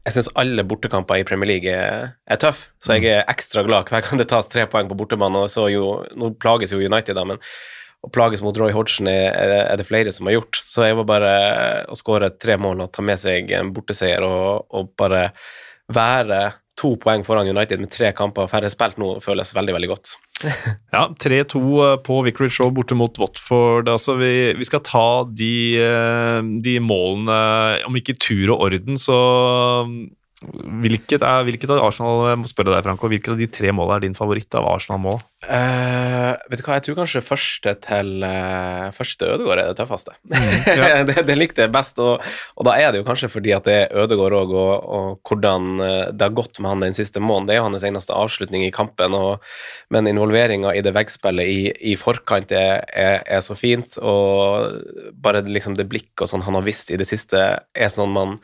[0.00, 3.90] jeg syns alle bortekamper i Premier League er, er tøff, så jeg er ekstra glad
[3.90, 5.44] hver gang det tas tre poeng på bortebane.
[5.44, 7.40] og så jo, Nå plages jo United, da, men
[8.00, 10.62] å plages mot Roy Hodgson er, er, det flere som har gjort.
[10.64, 11.34] Så jeg var bare
[11.90, 15.30] å skåre tre mål og ta med seg en borteseier og, og bare
[15.90, 16.40] være
[16.80, 20.14] to poeng foran United med tre kamper færre spilt nå, føles veldig, veldig godt.
[20.94, 23.90] ja, 3-2 eh, på Vicarage Show borte mot Watford.
[23.92, 27.42] Altså, vi, vi, skal ta de, eh, de målene,
[27.88, 29.18] om ikke tur og orden, så
[30.40, 33.98] Hvilket, er, hvilket av Arsenal jeg må spørre deg, Franco, hvilket av de tre målene
[33.98, 35.18] er din favoritt av Arsenal-mål?
[35.40, 39.78] Uh, vet du hva, jeg tror kanskje første til uh, første til Ødegaard er det
[39.78, 40.12] tøffeste.
[40.28, 42.20] Mm, det, det, likte jeg best, og,
[42.58, 45.80] og, da er det jo kanskje fordi at det er Ødegård òg, og, og, hvordan
[45.80, 47.48] uh, det har gått med han den siste måneden.
[47.48, 49.46] Det er jo hans eneste avslutning i kampen, og,
[49.88, 54.76] men involveringa i det veggspillet i, i forkant er, er, er, så fint, og
[55.24, 57.40] bare liksom det blikket og sånn han har visst i det siste,
[57.72, 58.36] er sånn man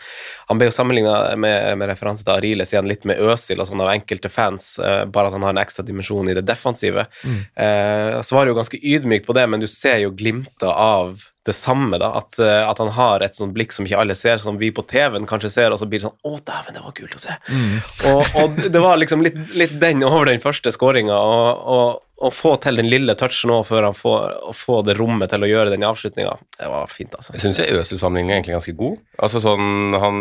[0.49, 3.83] Han ble jo sammenligna med, med referanse til Ariles igjen litt med Øsil og sånn
[3.85, 6.86] av enkelte fans, uh, bare at han har en ekstra dimensjon i det defensive.
[6.95, 7.41] Mm.
[7.59, 11.99] Uh, svarer jo ganske ydmykt på det, men du ser jo glimter av det samme,
[12.03, 12.11] da.
[12.19, 14.85] At, uh, at, han har et sånt blikk som ikke alle ser, som vi på
[14.91, 17.37] TV-en kanskje ser, og så blir det sånn Å, dæven, det var kult å se.
[17.51, 17.77] Mm.
[18.11, 22.31] og, og, det var liksom litt, litt den over den første skåringa, og, og, å
[22.33, 25.49] få til den lille touchen òg før han får å få det rommet til å
[25.51, 27.35] gjøre den avslutninga, det var fint, altså.
[27.35, 29.03] Jeg syns Øzil-sammenligningen er egentlig ganske god.
[29.27, 30.21] Altså sånn, Han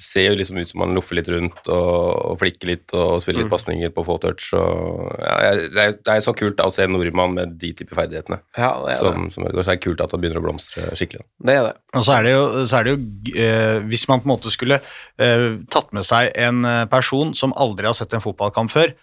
[0.00, 2.00] ser jo liksom ut som han loffer litt rundt og,
[2.32, 3.54] og flikker litt og spiller litt mm.
[3.54, 4.48] pasninger på få touch.
[4.58, 7.70] Og, ja, det, er, det er så kult da, å se en nordmann med de
[7.78, 8.40] typer ferdighetene.
[8.58, 9.34] Ja, det er som, det.
[9.36, 11.22] Som, så er det kult at han begynner å blomstre skikkelig.
[11.46, 11.76] Det er det.
[11.94, 12.98] Og så er det jo, er det jo
[13.42, 17.54] eh, Hvis man på en måte skulle eh, tatt med seg en eh, person som
[17.54, 18.94] aldri har sett en fotballkamp før,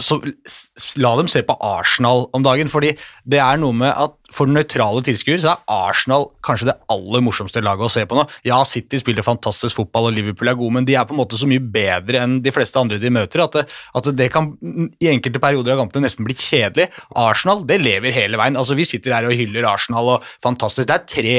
[0.00, 0.16] så
[0.96, 2.70] la dem se på Arsenal om dagen.
[2.72, 2.94] fordi
[3.28, 7.60] det er noe med at For nøytrale tilskuere så er Arsenal kanskje det aller morsomste
[7.62, 8.24] laget å se på nå.
[8.42, 11.38] Ja, City spiller fantastisk fotball, og Liverpool er gode, men de er på en måte
[11.38, 14.50] så mye bedre enn de fleste andre de møter, at det, at det kan
[14.98, 16.88] i enkelte perioder av kampene nesten bli kjedelig.
[17.14, 18.58] Arsenal det lever hele veien.
[18.58, 20.88] altså Vi sitter her og hyller Arsenal, og fantastisk.
[20.90, 21.36] Det er tre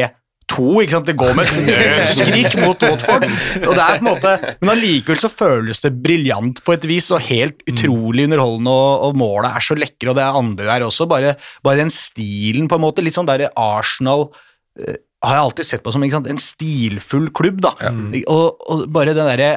[0.52, 0.82] to.
[0.82, 1.10] ikke sant?
[1.10, 3.26] Det går med et nødskrik mot Watford.
[3.26, 7.12] og det er på en måte, Men allikevel så føles det briljant på et vis,
[7.16, 10.88] og helt utrolig underholdende, og, og målet er så lekre, og det er andre der
[10.88, 11.10] også.
[11.12, 13.06] Bare, bare den stilen, på en måte.
[13.06, 17.64] Litt sånn der Arsenal uh, har jeg alltid sett på som en stilfull klubb.
[17.66, 17.94] da, ja.
[18.32, 19.56] og, og, bare den derre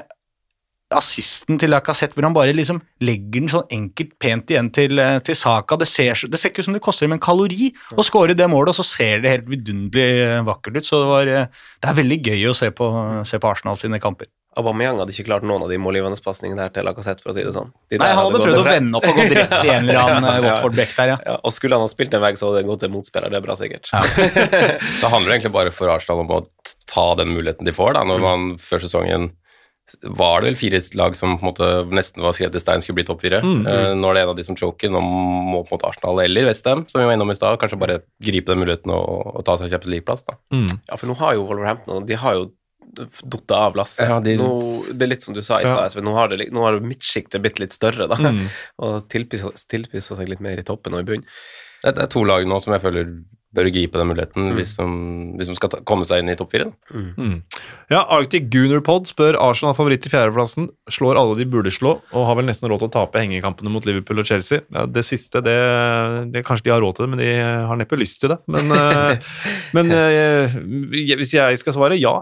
[0.94, 5.18] assisten til Lacassette, hvor han bare liksom legger den sånn enkelt, pent igjen til, eh,
[5.24, 5.77] til Saka.
[5.77, 8.48] Det ser, det ser ikke ut som det koster dem en kalori å skåre det
[8.48, 10.88] målet, og så ser det helt vidunderlig eh, vakkert ut.
[10.88, 12.88] Så det, var, eh, det er veldig gøy å se på,
[13.29, 14.31] se på Arsenal sine kamper.
[14.59, 17.44] Aubameyang hadde ikke klart noen av de målgivende pasningene her til Lacassette, for å si
[17.46, 17.68] det sånn.
[17.92, 20.01] De Nei, han hadde, hadde prøvd å vende opp og gått rett i en eller
[20.01, 21.18] annen Watford-bekk der, ja.
[21.29, 21.37] ja.
[21.46, 23.44] Og skulle han ha spilt en vei, så hadde det gått til motspiller, det er
[23.44, 23.92] bra sikkert.
[23.92, 24.03] Ja.
[25.03, 26.40] så handler det egentlig bare for Arsenal om å
[26.90, 29.31] ta den muligheten de får, da, når man før sesongen
[30.03, 32.98] var det vel fire lag som på en måte nesten var skrevet i stein skulle
[33.01, 33.40] bli topp fire.
[33.44, 33.68] Mm, mm.
[33.68, 34.92] Uh, nå er det en av de som choker.
[34.92, 37.81] Nå må på en måte Arsenal eller Westham, som vi var innom i stad, kanskje
[37.81, 40.27] bare gripe den muligheten og, og ta seg Champions League-plass.
[40.55, 40.68] Mm.
[40.90, 42.48] Ja, for nå har jo Wolverhampton de har jo
[43.22, 44.09] datt av lasset.
[44.09, 44.37] Ja, de...
[44.92, 46.05] det er litt som du sa i stad, ja.
[46.05, 48.44] nå har, det, nå har midtsjiktet blitt litt større, da, mm.
[48.85, 51.29] og tilpissa seg litt mer i toppen og i bunnen.
[51.85, 53.12] Det er to lag nå som jeg føler
[53.59, 54.55] bør gripe den muligheten mm.
[54.59, 54.87] hvis, de,
[55.38, 56.71] hvis, de, skal ta, komme seg inn i topp fire.
[56.94, 57.09] Mm.
[57.18, 57.37] Mm.
[57.92, 60.68] Ja, Arctic Gunnerpod spør Arsenal favoritt til fjerdeplassen.
[60.92, 63.87] Slår alle de burde slå, og har vel nesten råd til å tape hengekampene mot
[63.88, 64.62] Liverpool og Chelsea.
[64.75, 65.57] Ja, det siste, det,
[66.35, 67.31] det, Kanskje de har råd til det, men de
[67.71, 68.38] har neppe lyst til det.
[68.49, 69.31] Men, eh,
[69.77, 70.59] men eh,
[70.92, 72.21] hvis jeg skal svare, ja.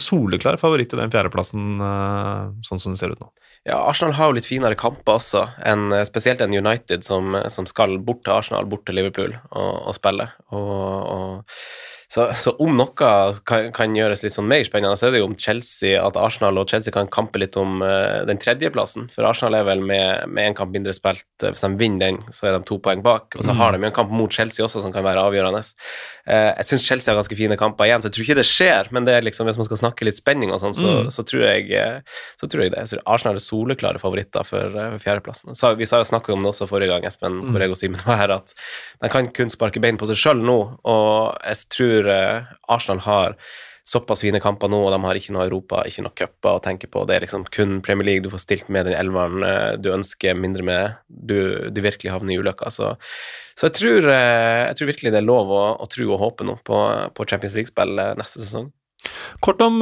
[0.00, 3.30] Soleklar favoritt til den fjerdeplassen, eh, sånn som det ser ut nå.
[3.68, 7.98] Ja, Arsenal har jo litt finere kamper også, enn, spesielt enn United, som, som, skal
[8.04, 10.28] bort til Arsenal, bort til Liverpool og, og spille.
[10.54, 11.44] Og, og
[12.08, 15.26] Så, så om noe kan, kan gjøres litt sånn mer spennende, så er det jo
[15.28, 19.10] om Chelsea, at Arsenal og Chelsea kan kampe litt om uh, den tredjeplassen.
[19.12, 21.26] For Arsenal er vel med én kamp mindre spilt.
[21.42, 23.36] Uh, hvis de vinner den, så er de to poeng bak.
[23.36, 25.60] Og så har de jo en kamp mot Chelsea også som kan være avgjørende.
[26.24, 28.90] Uh, jeg syns Chelsea har ganske fine kamper igjen, så jeg tror ikke det skjer.
[28.96, 31.12] Men det er liksom, hvis man skal snakke litt spenning og sånn, så, mm.
[31.12, 31.84] så, tror jeg,
[32.40, 32.86] så tror jeg det.
[32.88, 35.52] Så Arsenal er soleklare favoritter for, for fjerdeplassen.
[35.52, 37.52] Så, vi sa jo snakka om det også forrige gang, Espen, mm.
[37.52, 38.56] hvor jeg og Simen var her, at
[39.04, 40.58] de kan kun sparke bein på seg sjøl nå.
[40.88, 43.34] og jeg tror uh, Arsenal har
[43.88, 46.90] såpass fine kamper nå, og de har ikke noe Europa, ikke noe cuper å tenke
[46.92, 47.04] på.
[47.08, 50.36] Det er liksom kun Premier League du får stilt med den elveren uh, du ønsker
[50.36, 50.98] mindre med.
[51.08, 51.38] Du,
[51.72, 52.72] du virkelig havner i ulykka.
[52.74, 52.92] Så,
[53.56, 56.48] så jeg, tror, uh, jeg, tror, virkelig det er lov å, å tro og håpe
[56.48, 56.82] nå på,
[57.16, 58.70] på Champions League-spill neste sesong.
[59.44, 59.80] Kort om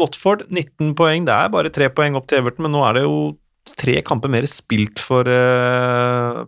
[0.00, 0.46] Watford.
[0.48, 1.26] 19 poeng.
[1.28, 3.16] Det er bare tre poeng opp til Everton, men nå er det jo
[3.78, 5.28] tre kamper mer spilt for,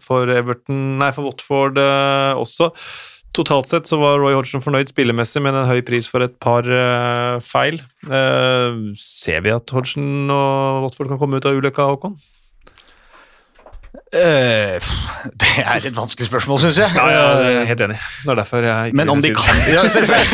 [0.02, 2.70] for Everton, nei, for Watford også.
[3.34, 6.68] Totalt sett så var Roy Hodgson fornøyd spillemessig, men en høy pris for et par
[6.70, 7.80] uh, feil.
[8.06, 12.14] Uh, ser vi at Hodgson og Watford kan komme ut av ulykka, Håkon?
[14.14, 14.78] Uh,
[15.42, 16.94] det er et vanskelig spørsmål, syns jeg.
[16.94, 17.98] Ja, ja, jeg er helt enig.
[18.22, 20.28] Det er derfor jeg ikke Men om de kan ja, selvfølgelig.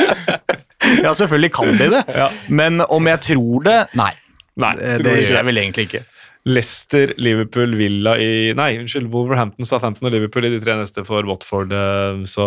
[1.06, 2.04] ja, selvfølgelig kan de det.
[2.12, 2.28] Ja.
[2.48, 4.12] Men om jeg tror det Nei.
[4.60, 6.04] Nei det, det gjør jeg vel egentlig ikke.
[6.48, 11.26] Leicester, Liverpool, Villa i Nei, unnskyld, Wolverhampton, Southampton og Liverpool i de tre neste for
[11.28, 11.74] Watford.
[11.76, 12.46] Eh, så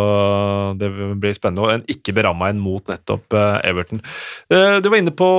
[0.80, 0.90] det
[1.22, 1.62] blir spennende.
[1.62, 4.02] Og en ikke beramma en mot nettopp eh, Everton.
[4.50, 5.30] Eh, du var inne på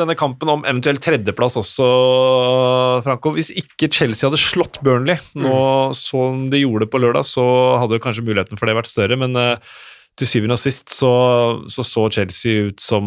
[0.00, 1.88] denne kampen om eventuell tredjeplass også,
[3.06, 3.36] Franco.
[3.38, 5.96] Hvis ikke Chelsea hadde slått Burnley nå mm.
[5.98, 7.46] som de gjorde på lørdag, så
[7.84, 9.38] hadde kanskje muligheten for det vært større, men
[10.18, 11.10] til syvende og sist så,
[11.70, 13.06] så, så Chelsea ut som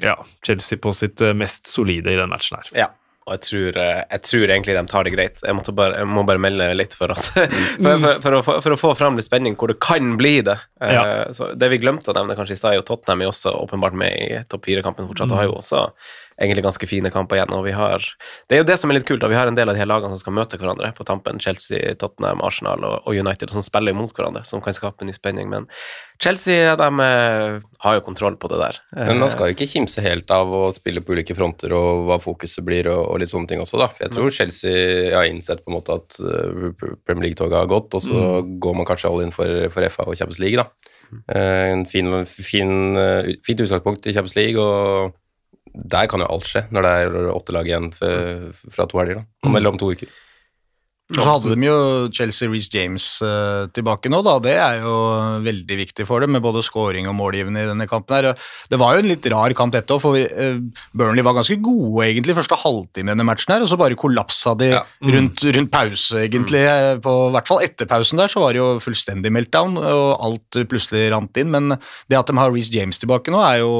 [0.00, 2.70] ja, Chelsea på sitt mest solide i den matchen her.
[2.84, 2.88] Ja,
[3.22, 5.42] og jeg tror, eh, jeg tror, egentlig de tar det greit.
[5.46, 8.78] Jeg, bare, jeg må bare melde litt for, at, for, for, for, å, for, å,
[8.80, 10.56] få fram litt spenning hvor det kan bli det.
[10.82, 11.04] Eh, ja.
[11.36, 13.94] Så det vi glemte å nevne kanskje i stad, er jo Tottenham er også åpenbart
[13.98, 15.84] med i topp fire-kampen fortsatt, og har jo også
[16.42, 17.54] egentlig ganske fine kamper igjen.
[17.54, 18.04] og vi har,
[18.48, 19.82] Det er jo det som er litt kult, da vi har en del av de
[19.82, 21.40] her lagene som skal møte hverandre på tampen.
[21.40, 25.50] Chelsea, Tottenham, Arsenal og, og United, som spiller imot hverandre, som kan skape ny spenning.
[25.52, 25.68] Men
[26.22, 28.80] Chelsea de eh, har jo kontroll på det der.
[28.94, 32.18] Men man skal jo ikke kimse helt av å spille på ulike fronter og hva
[32.22, 33.90] fokuset blir og, og litt sånne ting også, da.
[34.02, 36.68] Jeg tror Chelsea har innsett på en måte at uh,
[37.06, 38.58] Premier League-toget har gått, og så mm.
[38.62, 40.68] går man kanskje all in for, for FA og Champions League, da.
[41.12, 42.78] Uh, en fin, fin,
[43.44, 44.62] fint utgangspunkt i Champions League.
[44.62, 45.18] og
[45.72, 49.22] der kan jo alt skje når det er åtte lag igjen fra to helger.
[49.22, 49.56] da, mm.
[49.56, 50.10] Mellom to uker.
[51.12, 51.76] Så hadde de jo
[52.14, 54.36] Chelsea Reece James uh, tilbake nå, da.
[54.42, 54.94] Det er jo
[55.44, 58.16] veldig viktig for dem, med både scoring og målgivende i denne kampen.
[58.16, 58.46] her.
[58.70, 62.06] Det var jo en litt rar kamp, dette òg, for uh, Burnley var ganske gode
[62.06, 64.84] egentlig første halvtime i denne matchen, her, og så bare kollapsa de ja.
[65.02, 65.12] mm.
[65.16, 66.64] rundt, rundt, pause, egentlig.
[66.64, 67.02] Mm.
[67.04, 71.10] På hvert fall etter pausen der så var det jo fullstendig meltdown, og alt plutselig
[71.12, 71.52] rant inn.
[71.52, 71.76] Men
[72.08, 73.74] det at de har Reece James tilbake nå, er jo,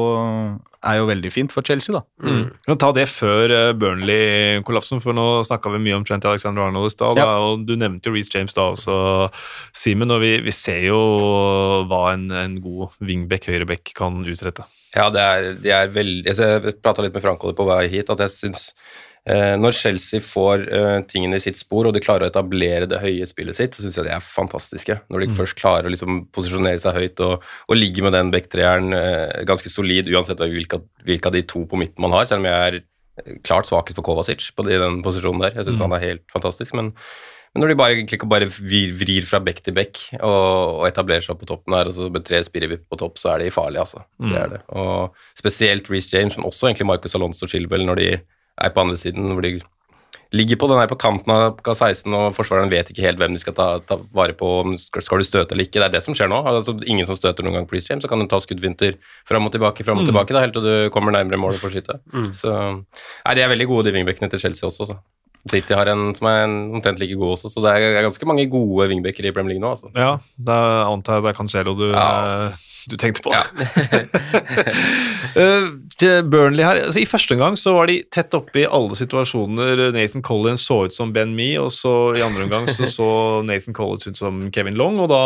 [0.83, 2.03] er jo veldig fint for Chelsea, da.
[2.23, 2.45] Mm.
[2.67, 6.91] kan ta det før uh, Burnley-kollapsen, for nå snakka vi mye om Trent Alexander Arnold
[6.91, 7.29] i stad, ja.
[7.39, 8.97] og du nevnte jo Reece James da også,
[9.75, 10.99] Simen, og vi, vi, ser jo
[11.89, 14.67] hva en, en god wingback, høyreback, kan utrette.
[14.93, 18.21] Ja, det er, de er veldig Jeg prata litt med Frank på vei hit, at
[18.21, 22.31] jeg syns Eh, når Chelsea får uh, tingene i sitt spor, og de klarer å
[22.31, 24.97] etablere det høye spillet sitt, så syns jeg de er fantastiske.
[25.07, 25.37] Når de mm.
[25.37, 29.71] først klarer å liksom posisjonere seg høyt og, og ligge med den backtreeren uh, ganske
[29.71, 32.81] solid, uansett hvilke, av de to på midten man har, selv om jeg er
[33.45, 35.55] klart svakest på Kovacic på den posisjonen der.
[35.55, 35.85] Jeg syns mm.
[35.87, 36.75] han er helt fantastisk.
[36.75, 36.91] men
[37.53, 41.37] men når de bare, egentlig bare vrir, fra bekk til bekk og, og, etablerer seg
[41.37, 44.01] på toppen her, og så med tre spirrevipp på topp, så er de farlige, altså.
[44.17, 44.29] Mm.
[44.31, 44.61] Det er det.
[44.73, 48.07] Og spesielt Reece James, men også egentlig Marcus Alonso Chilwell, når de
[48.61, 49.59] er på andre siden, hvor de
[50.33, 53.41] ligger på den her på kanten av K16, og forsvareren vet ikke helt hvem de
[53.41, 54.49] skal ta, ta vare på.
[54.81, 55.79] Skal, skal, du støte eller ikke?
[55.79, 56.39] Det er det som skjer nå.
[56.49, 58.97] Altså, ingen som støter noen gang på James, så kan du ta skuddvinter
[59.29, 60.11] fram og tilbake fram og mm.
[60.11, 61.99] tilbake da, helt til du kommer nærmere målet for å skyte.
[62.13, 62.31] Mm.
[62.37, 64.89] Så nei, de er veldig gode, de wingbackene til Chelsea også.
[64.89, 64.99] Så.
[65.51, 68.87] City har en som er omtrent like god også, så det er ganske mange gode
[68.89, 69.73] wingbacker i Premier League nå.
[69.75, 69.91] Altså.
[69.91, 72.05] Ja, da antar jeg det er Cancelo du ja.
[72.83, 73.33] Eh, du tenkte på.
[73.33, 73.43] Ja.
[76.03, 79.91] uh, Burnley her, altså I første omgang så var de tett oppe i alle situasjoner.
[79.95, 83.07] Nathan Collins så ut som Ben Me, og så i andre omgang så, så
[83.45, 85.21] Nathan Collins ut som Kevin Long, og da,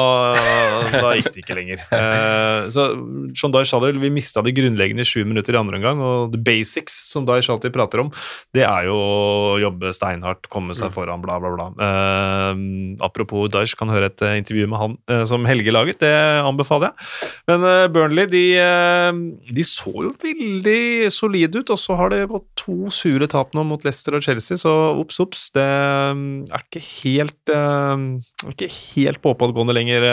[0.94, 1.84] da gikk det ikke lenger.
[1.92, 2.90] Uh, så
[3.34, 6.36] John Dye sa det, vi mista det grunnleggende i sju minutter i andre omgang, og
[6.36, 8.12] the basics, som Dyche alltid prater om,
[8.56, 10.96] det er jo å jobbe steinhardt, komme seg mm.
[10.96, 11.70] foran, bla, bla, bla.
[11.78, 17.47] Uh, apropos Dyesh, kan høre et intervju med han som Helge laget, det anbefaler jeg.
[17.48, 19.20] Men uh, Burnley de, uh,
[19.56, 23.64] de, så jo veldig solide ut, og så har det gått to sure tap nå
[23.68, 25.46] mot Leicester og Chelsea, så obs, obs.
[25.56, 30.10] Det um, er ikke helt, uh, ikke helt på oppadgående lenger,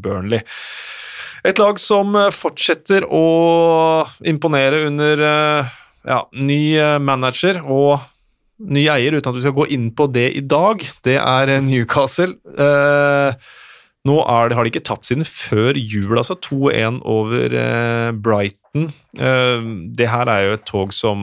[0.00, 0.40] Burnley.
[1.46, 3.24] Et lag som eh, fortsetter å
[4.26, 5.76] imponere under eh,
[6.08, 8.00] ja, ny eh, manager og
[8.58, 11.62] ny eier, uten at vi skal gå inn på det i dag, det er eh,
[11.64, 12.34] Newcastle.
[12.58, 13.54] Eh,
[14.08, 16.36] nå er det, har de ikke tapt siden før jul, altså.
[16.48, 18.88] 2-1 over eh, Brighton.
[19.18, 19.66] Eh,
[19.98, 21.20] det her er jo et tog som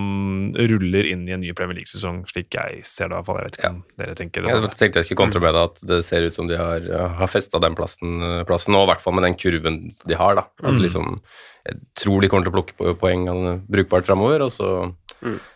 [0.55, 3.15] ruller inn i en ny Premier League-sesong, slik jeg ser det.
[3.15, 3.41] i hvert fall.
[3.41, 5.83] Jeg vet ikke om dere tenker det Jeg tenkte jeg skulle kontre med det at
[5.93, 6.85] det ser ut som de har,
[7.19, 10.37] har festa den plassen, plassen, og i hvert fall med den kurven de har.
[10.39, 10.47] da.
[10.65, 11.19] At liksom,
[11.65, 14.71] Jeg tror de kommer til å plukke på poeng eh, brukbart framover, og så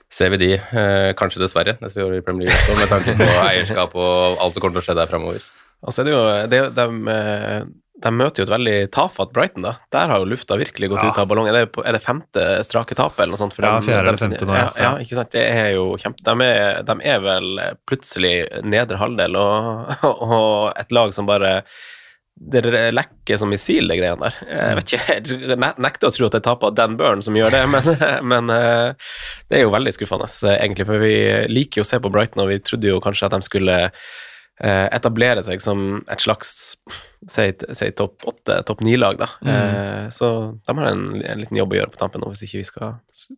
[0.09, 3.27] ser vi de, eh, kanskje dessverre, neste år i Premier League også, med tanke på
[3.49, 5.49] eierskap og alt som kommer til å skje der framover.
[5.85, 7.59] Og det er jo det, de, eh,
[8.03, 9.73] de møter jo et veldig tafatt Brighton, da.
[9.91, 11.11] Der har jo lufta virkelig gått Ja.
[11.11, 11.53] ut av ballongen.
[11.55, 13.57] Er det, er det femte strake tapet eller noe sånt?
[13.59, 14.71] Ja, fjerde eller femte nå, ja.
[14.79, 14.91] ja.
[15.03, 15.31] ikke sant.
[15.35, 16.23] Det er jo kjempe...
[16.23, 21.59] De er, de er vel plutselig nedre halvdel og, og et lag som bare
[22.39, 22.63] det
[22.95, 24.35] lekker som missil, de greiene der.
[24.47, 25.15] Jeg vet ikke,
[25.51, 27.89] jeg nekter å tro at det er tapet av Dan Burn som gjør det, men,
[28.31, 29.11] men eh,
[29.51, 30.87] det er jo veldig skuffende, eh, egentlig.
[30.87, 31.13] For vi
[31.51, 33.75] liker jo å se på Brighton, og vi trodde jo kanskje at de skulle
[34.59, 36.49] etablere seg som et slags
[37.27, 39.27] si, si topp åtte, topp ni-lag, da.
[39.45, 40.29] Eh, så
[40.65, 42.93] de har en, en liten jobb å gjøre på tampen nå, hvis ikke vi skal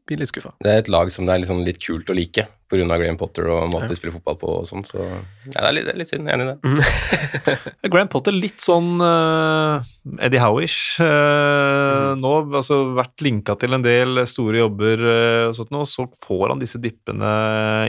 [0.08, 0.54] bli litt skuffa.
[0.62, 2.86] Det er et lag som det er liksom litt kult å like, pga.
[2.88, 5.88] Graham Potter og måten de spiller fotball på og sånn, så ja, det er litt,
[5.90, 6.30] det er litt synd.
[6.32, 7.58] Enig i det.
[7.92, 9.84] Graham Potter litt sånn uh,
[10.22, 11.02] Eddie Howish.
[11.04, 16.06] eh, Nå altså vært linka til en del store jobber eh, og sånt nå, så
[16.26, 17.32] får han disse dippene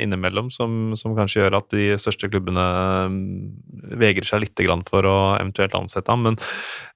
[0.03, 2.65] innimellom som, som kanskje gjør at de største klubbene
[3.13, 3.23] mm,
[4.01, 6.23] vegrer seg litt for å eventuelt ansette ham.
[6.27, 6.39] Men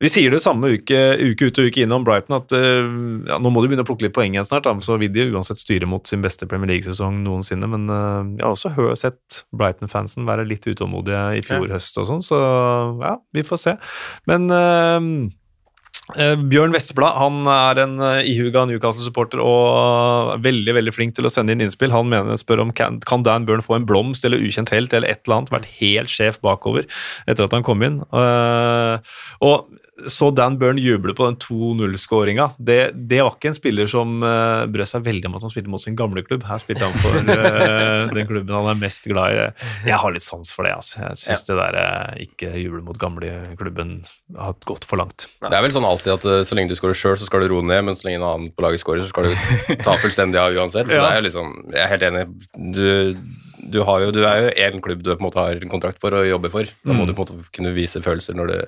[0.02, 2.90] vi sier det samme uke, uke ut og uke inn om Brighton at eh,
[3.30, 5.28] ja, nå må de begynne å plukke litt poeng igjen snart, da, så vil de
[5.32, 7.70] uansett styre mot sin beste Premier League-sesong noensinne.
[7.70, 12.24] Men eh, jeg har også sett Brighton-fansen være litt utålmodige i fjor høst og sånn,
[12.24, 12.38] så
[13.02, 13.76] ja, vi får se.
[14.30, 14.50] Men
[16.14, 21.32] Bjørn Vestblad han er en uh, ihuga Newcastle-supporter og er veldig veldig flink til å
[21.32, 21.90] sende inn innspill.
[21.90, 25.10] Han mener, spør om kan, kan Dan Burn få en blomst eller ukjent helt eller
[25.10, 25.50] et eller annet.
[25.56, 26.86] Vært helt sjef bakover
[27.26, 27.98] etter at han kom inn.
[28.14, 29.66] Eh, og
[30.12, 32.50] så Dan Burn juble på den 2-0-skåringa.
[32.60, 35.72] Det, det var ikke en spiller som uh, brød seg veldig om at han spilte
[35.72, 36.44] mot sin gamle klubb.
[36.44, 39.46] Her spilte han for uh, den klubben han er mest glad i.
[39.88, 40.74] Jeg har litt sans for det.
[40.76, 41.00] Altså.
[41.06, 43.94] Jeg syns det der uh, ikke juble mot gamleklubben
[44.36, 45.28] har gått for langt.
[45.40, 47.54] Det er vel sånn alltid at uh, så lenge du skårer sjøl, så skal du
[47.54, 50.40] roe ned, men så lenge en annen på laget skårer, så skal du ta fullstendig
[50.42, 50.92] av uansett.
[50.92, 51.06] Så Ja.
[51.06, 52.26] det er jo liksom Jeg er helt enig.
[52.76, 52.86] Du,
[53.72, 56.00] du, har jo, du er jo én klubb du på en måte har en kontrakt
[56.04, 56.68] for og jobber for.
[56.84, 57.10] Da må Mm.
[57.10, 58.58] du på en måte kunne vise følelser når du,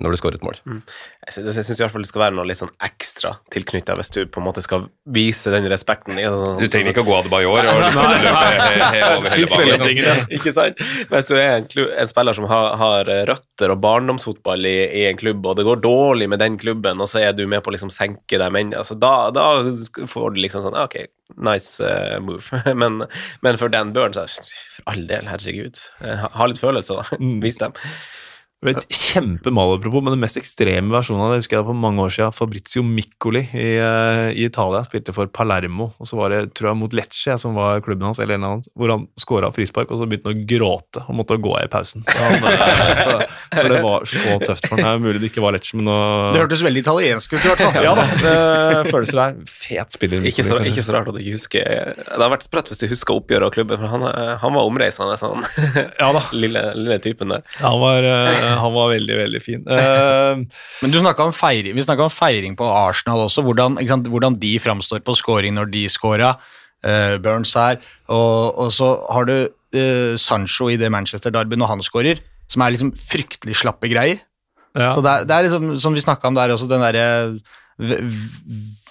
[0.00, 0.56] når du skårer et mål.
[0.64, 3.92] Jeg syns, jeg syns i hvert fall det skal være noe litt sånn ekstra tilknytta
[3.98, 6.16] hvis du på en måte skal vise den respekten.
[6.18, 8.56] i sånn- Du trenger ikke å gå av og liksom løpe år
[8.94, 9.68] he- over hele banen.
[10.00, 10.32] Liksom.
[10.38, 10.80] Ikke sant?
[11.12, 15.04] Hvis du er en, klubb, en spiller som har, har røtter og barndomsfotball i, i
[15.10, 17.70] en klubb, og det går dårlig med den klubben, og så er du med på
[17.70, 19.46] å liksom senke dem inn, altså da, da
[20.08, 20.96] får du liksom sånn Ok,
[21.36, 22.48] nice eh, move.
[22.80, 23.04] men,
[23.44, 25.84] men for Dan Burn, så er det, for all del, herregud.
[26.00, 27.20] Eh, Ha, ha litt følelser, da.
[27.44, 27.76] Vis dem.
[28.62, 32.34] Et Kjempemalapropos, men den mest ekstreme versjonen av det husker jeg for mange år siden.
[32.36, 36.78] Fabrizio Miccoli i, eh, i Italia spilte for Palermo, og så var det tror jeg
[36.78, 40.06] mot Lecce som var klubben hans, eller en annen, hvor han skåra frispark, og så
[40.06, 42.04] begynte han å gråte og måtte gå av i pausen.
[42.06, 44.84] Han, for, for det var så tøft for ham.
[44.86, 45.98] Det er mulig det ikke var Lecce, men nå
[46.36, 47.80] Det hørtes veldig italiensk ut, i hvert fall.
[47.88, 49.36] Ja da, det følelser der.
[49.50, 50.22] Fet spiller.
[50.28, 51.66] Ikke så, ikke så rart at du ikke husker
[51.98, 54.68] Det hadde vært sprøtt hvis du husker oppgjøret av klubben, for han, eh, han var
[54.70, 55.42] omreisende, sånn
[55.98, 56.12] Ja
[56.44, 57.42] lille, lille typen der.
[57.58, 59.62] han var, eh, han var veldig, veldig fin.
[59.66, 60.42] Eh,
[60.82, 64.56] Men du om feiring, vi snakka om feiring på Arsenal også, hvordan, sant, hvordan de
[64.62, 66.36] framstår på scoring når de scora.
[66.82, 67.76] Uh, Burns her,
[68.10, 72.18] og, og så har du uh, Sancho i det Manchester Derby når han scorer,
[72.50, 74.18] som er liksom fryktelig slappe greier.
[74.74, 74.88] ja.
[74.90, 77.38] Så det er, det er liksom, som vi snakka om der også, den derre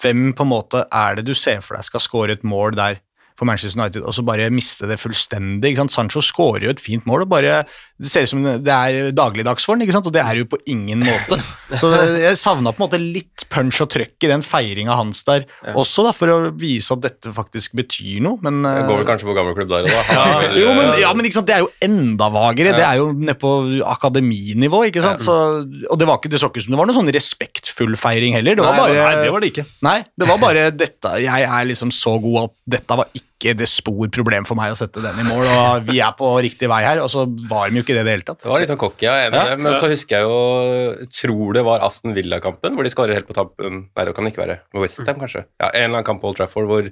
[0.02, 2.98] Hvem på en måte er det du ser for deg skal score et mål der
[3.38, 5.74] for Manchester United, og så bare miste det fullstendig?
[5.90, 7.62] Sancho skårer jo et fint mål, og bare
[8.02, 10.08] Det ser ut som det er dagligdags for den, ikke sant?
[10.10, 11.38] og det er jo på ingen måte.
[11.80, 15.46] Så jeg savna på en måte litt punch og trøkk i den feiringa hans der
[15.72, 19.28] også, da, for å vise at dette faktisk betyr noe, men Jeg går vel kanskje
[19.30, 20.26] på gammelklubb der òg, da.
[20.42, 22.74] Vel, jo, men, eh, ja, men det er jo enda vagere.
[22.76, 23.52] Det er jo nede på
[23.88, 24.84] akademinivå.
[24.90, 25.22] ikke sant?
[25.24, 28.36] Så, og det, var ikke, det så ikke som det var noe sånn respektfull feiring
[28.38, 28.58] heller.
[28.58, 29.66] Det var Nei, bare, nei, det var det ikke.
[29.86, 31.16] Nei, det var bare dette.
[31.22, 34.76] Jeg er liksom så god at dette var ikke det spor problem for meg å
[34.78, 37.80] sette den i mål, og vi er på riktig vei her, og så var de
[37.80, 38.40] jo ikke det i det hele tatt.
[38.46, 39.56] Det var litt sånn cocky, ja, er enig Ja.
[39.58, 43.34] Men så husker jeg jo Tror det var Aston Villa-kampen hvor de skårer helt på
[43.36, 44.58] tampen Nei, det kan det ikke være.
[44.78, 45.44] Westham, kanskje.
[45.60, 46.88] Ja, En eller annen kamp på Old Trafford hvor,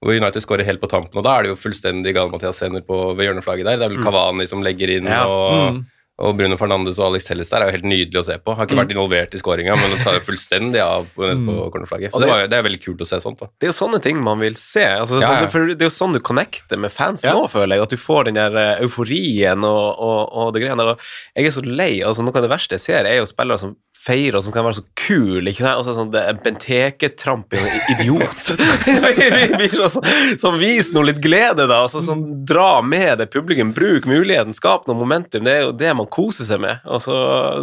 [0.00, 2.80] hvor United skårer helt på tampen, og da er det jo fullstendig gal Mathias Senner
[2.86, 3.76] på, ved hjørneflagget der.
[3.76, 5.26] Det er vel Kavani som legger inn, Ja.
[5.28, 5.84] og, Mm.
[6.20, 8.52] Og Bruno Fernandes og Alex Telles der er jo helt nydelig å se på.
[8.58, 12.12] Har ikke vært involvert i skåringa, men tar jo fullstendig av på, på cornerflagget.
[12.12, 13.40] Så det- det, var, det er veldig kult å se sånt.
[13.40, 13.48] da.
[13.58, 14.84] Det er jo sånne ting man vil se.
[14.84, 15.74] Altså, Ja, sånn, ja.
[15.74, 17.32] Det er jo sånn du connecter med fans Ja.
[17.34, 17.82] nå, føler jeg.
[17.88, 21.12] At du får den der eh, euforien og, og, og det greiene der.
[21.36, 21.92] Jeg er så lei.
[22.04, 24.64] altså Noe av det verste jeg ser, er jo spillere som feirer og som kan
[24.64, 25.76] være så kul, ikke sant?
[25.82, 28.52] Altså sånn det er Benteke-tramping, idiot.
[28.86, 31.82] Vi blir så- så- som viser noe litt glede, da.
[31.84, 33.72] altså sånn, dra med det publikum.
[33.76, 35.44] Bruk muligheten, skap noe momentum.
[35.44, 36.82] Det er jo det man koser seg med.
[36.90, 37.14] Og så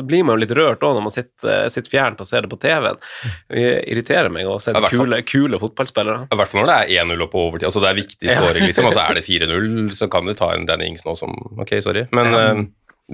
[0.08, 2.60] blir man jo litt rørt òg når man sitter, sitter fjernt og ser det på
[2.64, 3.00] TV-en.
[3.52, 6.28] Det irriterer meg å se Ja, kule, kule fotballspillere.
[6.32, 7.70] I hvert fall når det er 1-0 og på overtid.
[7.70, 8.90] Altså det er viktig skåring, liksom.
[8.92, 9.72] Altså er det 4-0,
[10.02, 12.08] så kan du ta en Danny Ings nå som Ok, sorry.
[12.16, 12.66] Men eh,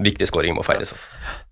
[0.03, 1.09] viktig skåring må feires, altså.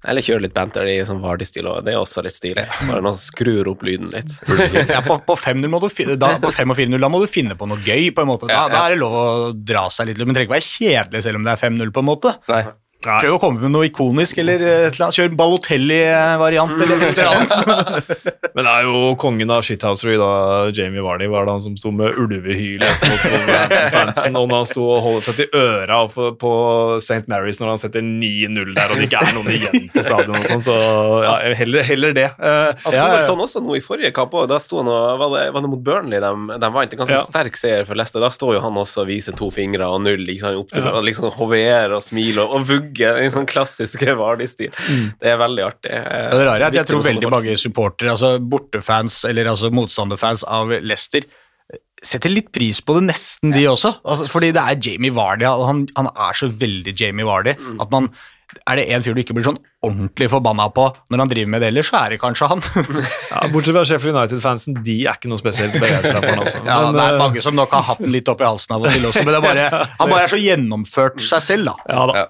[0.09, 1.83] Eller kjøre litt banter i sånn Vardy-stil òg.
[1.85, 2.63] Det er også litt stilig.
[2.89, 4.31] Bare nå skrur opp lyden litt.
[4.91, 7.53] Ja, på, på 5-0 må du da, på 5 og 4-0 da må du finne
[7.59, 8.09] på noe gøy.
[8.17, 8.49] på en måte.
[8.49, 8.73] Da, Ja, ja.
[8.73, 11.37] da er det lov å dra seg litt, men det trenger ikke være kjedelig selv
[11.41, 11.91] om det er 5-0.
[11.93, 12.33] på en måte.
[12.49, 12.63] Nei.
[13.01, 18.11] Prøv å komme med noe ikonisk, eller eh, eller kjør Balotelli-variant, eller et eller annet.
[18.55, 20.29] Men det er jo kongen av shithousery, da,
[20.75, 24.99] Jamie Vardy, var det han som sto med ulvehyl Wolverhampton-fansen, og når han sto og
[25.05, 26.51] holdt seg til øra på,
[27.01, 27.23] St.
[27.31, 30.47] Mary's når han setter 9-0 der, og det ikke er noen igjen på stadion og
[30.49, 30.75] sånn, så
[31.25, 32.27] ja, heller, heller det.
[32.37, 34.47] Eh, Han sto Ja, sånn også nå i forrige kamp òg.
[34.51, 36.31] Da sto han og var det, var det mot Burnley de,
[36.61, 36.91] de vant?
[36.95, 37.23] En ganske Ja.
[37.25, 38.21] sterk seier for Leicester.
[38.23, 41.31] Da står jo han også og viser to fingre og null liksom, opp til liksom
[41.37, 44.71] hoverer og smiler og, og vugger i sånn klassisk Vardy-stil.
[45.21, 45.91] Det er veldig artig.
[45.91, 50.43] Eh, Det rare er at jeg tror veldig mange supportere, altså bortefans eller altså motstanderfans
[50.47, 51.25] av Leicester,
[52.01, 53.93] setter litt pris på det, nesten de også.
[54.03, 58.09] Altså, fordi det er Jamie Vardy, han, han er så veldig Jamie Vardy at man
[58.67, 61.63] er det en fyr du ikke blir sånn ordentlig forbanna på når han driver med
[61.63, 62.61] det ellers, så er det kanskje han.
[63.33, 66.43] ja, bortsett fra Sheffield United-fansen, de er ikke noe spesielt begeistra for han.
[66.43, 66.61] Altså.
[66.61, 68.77] ja, Men, det er eh, mange som nok har hatt den litt opp i halsen
[68.77, 71.71] av og til også, men det er bare, han bare er så gjennomført seg selv,
[71.71, 71.95] da.
[71.95, 72.25] Ja da,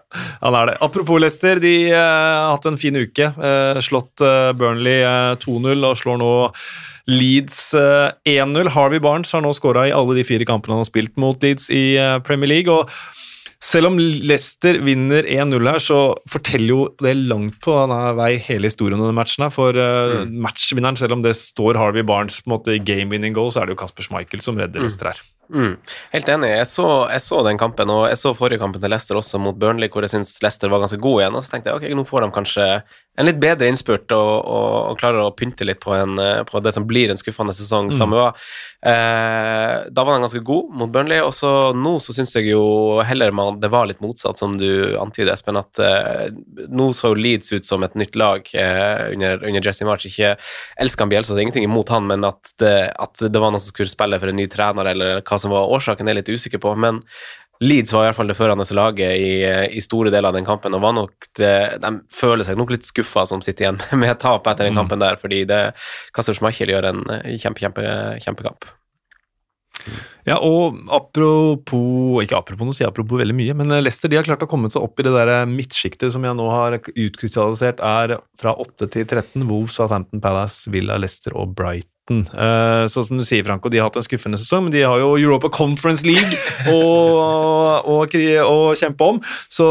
[0.45, 0.77] han er det.
[0.87, 3.33] Apropos Leicester, de eh, har hatt en fin uke.
[3.41, 6.31] Uh, slått uh, Burnley eh, 2-0 og slår nå
[7.11, 8.69] Leeds eh, 1-0.
[8.75, 11.71] Harvey Barnes har nå skåra i alle de fire kampene han har spilt mot Leeds
[11.73, 11.97] i
[12.27, 12.71] Premier League.
[12.71, 12.89] og
[13.61, 15.99] selv om Leicester vinner 1-0 her, så
[16.29, 19.45] forteller jo det langt på denne vei hele historien om matchen.
[19.45, 23.37] her, For eh, matchvinneren, selv om det står Harvey Barnes på en måte game winning
[23.37, 25.21] goal, så er det jo Kasper Schmeichel som redder Leicester her.
[25.51, 25.75] Mm.
[26.13, 26.49] Helt enig.
[26.55, 29.57] Jeg så, jeg så den kampen, og jeg så forrige kampen til Leicester også mot
[29.59, 31.37] Burnley, hvor jeg syns Leicester var ganske god igjen.
[31.37, 32.67] Og så tenkte jeg ok, nå får de kanskje
[33.19, 36.61] en litt bedre innspurt og, og, og klarer å pynte litt på, en, eh, på
[36.63, 37.91] det som blir en skuffende sesong.
[37.95, 38.29] Samme hva.
[38.81, 42.63] Eh, da var han ganske god mot Burnley, og så nå så syns jeg jo
[43.05, 46.31] heller man, det var litt motsatt, som du antyder, Espen, at eh,
[46.71, 50.07] nå så Leeds ut som et nytt lag eh, under, under Jesse March.
[50.07, 50.33] Ikke
[50.81, 53.61] elsker han Bielsa, det er ingenting imot han, men at det, at det var noen
[53.61, 56.33] som skulle spille for en ny trener, eller hva som var årsaken, er jeg litt
[56.39, 56.73] usikker på.
[56.79, 57.03] Men
[57.61, 59.33] Leeds var i hvert fall det førende laget i,
[59.77, 61.53] i store deler av den kampen, og var nok det,
[61.83, 65.19] de føler seg nok litt skuffa som sitter igjen med tap etter den kampen der,
[65.21, 65.63] fordi det
[66.15, 67.85] Kasper Schmeichel gjør en eh, kjempe, kjempe,
[68.25, 68.69] kjempekamp.
[70.27, 74.27] Ja, og apropos Ikke apropos, nå sier jeg apropos veldig mye, men Leicester de har
[74.27, 78.19] klart å komme seg opp i det der midtsjiktet som jeg nå har utkrystallisert, er
[78.41, 79.47] fra 8 til 13.
[79.49, 81.55] Wolves, Southampton Palace, Villa, Leicester og
[82.11, 82.27] Brighton.
[82.35, 84.99] Uh, sånn som du sier, Franco, de har hatt en skuffende sesong, men de har
[85.01, 86.37] jo Europa Conference League
[86.71, 86.81] å
[87.81, 89.65] å kri- å kjempe om, så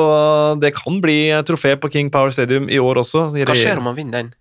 [0.61, 3.29] det kan bli trofé på King Power Stadium i år også.
[3.45, 4.33] Hva skjer om man vinner den?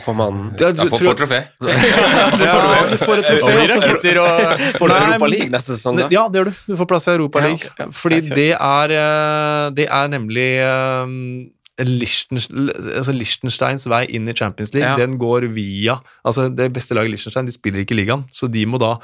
[0.00, 1.42] Får man Ja, du- får, for trofé.
[1.60, 3.52] Ja, du får et trofé.
[3.52, 3.80] Og altså.
[3.82, 6.06] raketter og Får du Europa League neste sesong, da?
[6.14, 6.60] Ja, det gjør du.
[6.72, 7.60] Du får plass i Europa League.
[7.66, 7.92] Ja, okay.
[7.92, 14.74] Fordi det er, eh, det er nemlig um, Liechtenstein, altså Liechtensteins vei inn i Champions
[14.76, 14.88] League.
[14.88, 14.98] Ja.
[15.00, 18.50] Den går via altså Det beste laget i Liechtenstein de spiller ikke i ligaen, så
[18.50, 18.96] de må da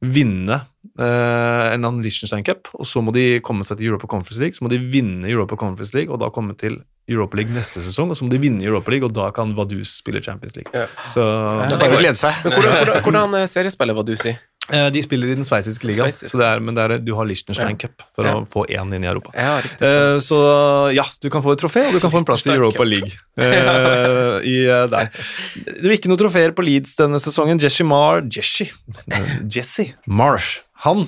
[0.00, 0.56] vinne
[0.96, 4.56] eh, en annen Liechtenstein Cup, og så må de komme seg til Europa Conference League,
[4.56, 6.78] så må de vinne Europa Conference League, og da komme til
[7.10, 9.98] Europa League neste sesong, og så må de vinne Europa League, og da kan Vaduz
[9.98, 10.72] spille Champions League.
[10.72, 10.86] Ja.
[11.12, 11.24] Så
[11.66, 12.38] Det er bare å glede seg.
[12.46, 14.32] Hvordan, hvordan, hvordan seriespiller var du si?
[14.32, 17.26] eh, De spiller i den sveitsiske ligaen, så det er, men det er, du har
[17.28, 18.36] Liechtenstein Cup for Ja.
[18.38, 19.32] å få én inn i Europa.
[19.34, 19.58] Ja.
[19.58, 20.38] Eh, så
[20.94, 23.10] ja, du kan få et trofé, og du kan få en plass i Europa League.
[23.40, 25.10] Uh, i, uh, der.
[25.64, 27.60] Det blir ikke noen trofeer på Leeds denne sesongen.
[27.60, 28.70] Jesse Mar Jesse,
[29.54, 31.06] Jesse Marsh, han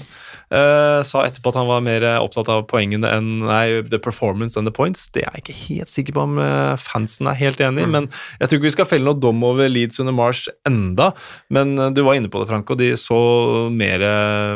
[0.52, 4.68] eh, sa etterpå at han var mer opptatt av poengene enn nei, the performance and
[4.68, 5.08] the points.
[5.14, 8.10] Det er jeg ikke helt sikker på om eh, fansen er helt enig i, men
[8.38, 11.12] jeg tror ikke vi skal felle noe dom over Leeds under Marsh enda.
[11.52, 12.76] Men eh, du var inne på det, Franco.
[12.78, 13.22] De så
[13.72, 14.04] mer,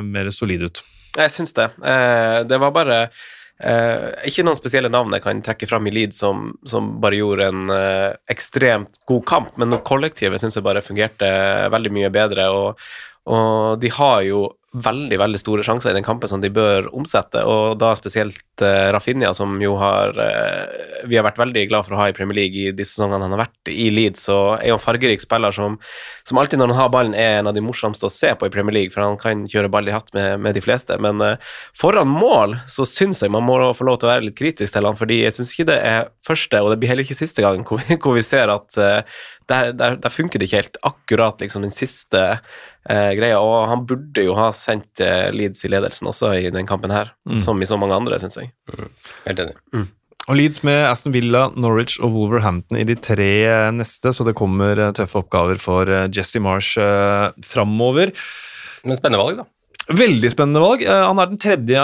[0.04, 0.84] mer solide ut.
[1.16, 1.70] Jeg syns det.
[1.80, 6.20] Eh, det var bare eh, ikke noen spesielle navn jeg kan trekke fram i Leeds
[6.22, 11.28] som, som bare gjorde en eh, ekstremt god kamp, men kollektivet syns jeg bare fungerte
[11.72, 12.50] veldig mye bedre.
[12.52, 12.88] og
[13.26, 14.44] og de har jo
[14.74, 18.90] veldig veldig store sjanser i den kampen som de bør omsette, og da spesielt uh,
[18.94, 22.40] Rafinha, som jo har uh, Vi har vært veldig glad for å ha i Premier
[22.40, 25.54] League i de sesongene han har vært i Leeds, og er jo en fargerik spiller
[25.54, 25.78] som,
[26.26, 28.52] som alltid når han har ballen, er en av de morsomste å se på i
[28.52, 30.98] Premier League, for han kan kjøre ball i hatt med, med de fleste.
[31.02, 34.38] Men uh, foran mål så syns jeg man må få lov til å være litt
[34.38, 37.18] kritisk til han, fordi jeg syns ikke det er første, og det blir heller ikke
[37.18, 38.76] siste gang, hvor vi, hvor vi ser at
[39.46, 42.22] der, der, der, funker det ikke helt akkurat liksom den siste
[42.88, 43.40] greia.
[43.42, 47.12] Og han burde jo ha sendt eh, Leeds i ledelsen også i den kampen her,
[47.28, 47.40] mm.
[47.42, 48.52] som i så mange andre, syns jeg.
[48.72, 48.90] Mm.
[49.26, 49.56] Helt enig.
[49.74, 49.86] Mm.
[50.26, 54.34] Og Leeds med Aston Villa, Norwich og Wolverhampton i de tre eh, neste, så det
[54.38, 58.10] kommer eh, tøffe oppgaver for eh, Jesse Marsh eh, framover.
[58.82, 59.50] Men spennende valg, da.
[59.86, 60.80] Veldig spennende valg.
[60.82, 61.82] Han er den tredje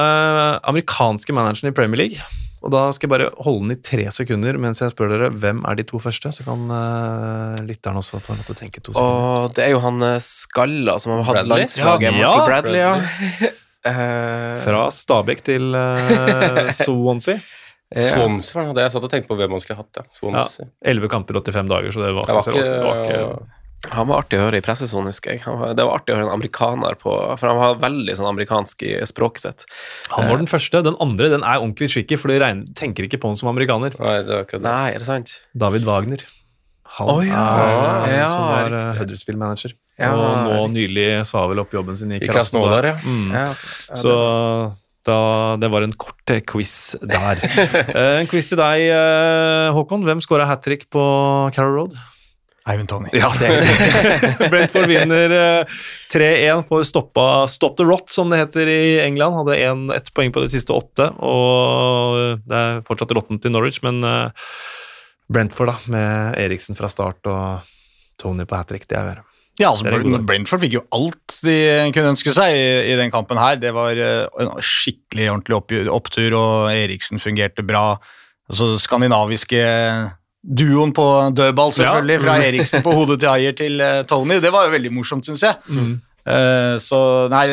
[0.66, 2.41] amerikanske manageren i Premier League.
[2.62, 5.64] Og da skal jeg bare holde den i tre sekunder mens jeg spør dere hvem
[5.68, 6.30] er de to første.
[6.34, 9.24] Så kan uh, lytteren også få lov til å tenke to sekunder.
[9.42, 12.06] Og det er jo han eh, Skalla som har hatt landslaget.
[12.20, 12.94] Ja, Marty Bradley, ja.
[13.00, 13.58] Bradley.
[14.62, 17.40] Fra Stabæk til uh, Swansea.
[17.92, 18.04] Ja.
[18.14, 20.04] Swansea det jeg satt og tenkte på hvem man skulle hatt.
[20.22, 20.46] Ja.
[20.86, 24.06] Elleve ja, kamper, 85 dager, så det var, det var ikke, det var ikke han
[24.06, 25.42] var artig å høre i pressesonen, husker jeg.
[25.42, 28.84] Var, det var artig å høre en amerikaner på For han var veldig sånn amerikansk
[28.86, 29.64] i språket sitt.
[30.12, 30.84] Han var den første.
[30.86, 33.96] Den andre den er ordentlig tricky, for du tenker ikke på han som amerikaner.
[33.98, 34.68] Nei, det var ikke det.
[34.68, 35.34] Nei, er det sant?
[35.58, 36.22] David Wagner.
[36.98, 37.42] Han oh, ja.
[38.04, 39.00] er ja, som var riktig.
[39.00, 39.74] Huddersfield-manager.
[39.98, 42.90] Ja, og nå nylig sa vel opp jobben sin i Krasnodar.
[42.92, 42.94] Ja.
[43.02, 43.34] Mm.
[43.34, 43.48] ja.
[43.98, 44.14] Så
[45.08, 45.18] da,
[45.58, 47.42] det var en kort eh, quiz der.
[48.20, 48.86] en quiz til deg,
[49.74, 50.06] Håkon.
[50.06, 51.02] Hvem skåra hat trick på
[51.56, 51.98] Carrow Road?
[52.68, 53.08] Ivan Tony.
[53.12, 54.50] Ja, det er det.
[54.52, 55.32] Brentford vinner
[56.12, 59.40] 3-1 eh, for stoppa Stop the Rot, som det heter i England.
[59.40, 63.82] Hadde en, ett poeng på de siste åtte, og det er fortsatt rotten til Norwich,
[63.82, 64.30] men uh,
[65.32, 67.66] Brentford, da, med Eriksen fra start og
[68.22, 69.22] Tony på hat trick, det er
[69.60, 69.84] ja, altså
[70.24, 71.56] Brentford fikk jo alt de
[71.92, 73.58] kunne ønske seg i, i den kampen her.
[73.60, 77.98] Det var en skikkelig ordentlig opptur, og Eriksen fungerte bra.
[78.48, 79.60] Altså, skandinaviske
[80.42, 81.04] duoen på
[81.36, 82.22] dødball, selvfølgelig, ja.
[82.24, 84.40] fra Eriksen på hodet til Ayer til uh, Tony.
[84.42, 85.58] Det var jo veldig morsomt, syns jeg.
[85.68, 86.00] Mm.
[86.22, 86.98] Uh, så
[87.32, 87.44] nei,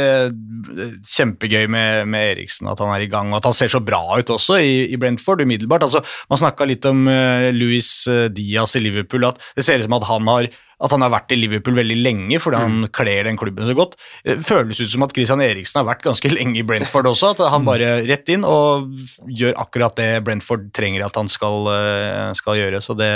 [1.10, 4.02] kjempegøy med, med, Eriksen at han er i gang, og at han ser så bra
[4.18, 5.86] ut også i, i Brentford umiddelbart.
[5.86, 7.92] Altså, man snakka litt om uh, Louis
[8.34, 10.50] Diaz i Liverpool, at det ser ut som at han har
[10.80, 12.90] at han har vært i Liverpool veldig lenge fordi han mm.
[12.96, 13.98] kler den klubben så godt.
[14.24, 17.34] Det føles ut som at Christian Eriksen har vært ganske lenge i Brentford også.
[17.36, 17.68] At han mm.
[17.68, 18.88] bare rett inn og
[19.28, 22.80] gjør akkurat det Brentford trenger at han skal, eh, skal gjøre.
[22.86, 23.12] Så det,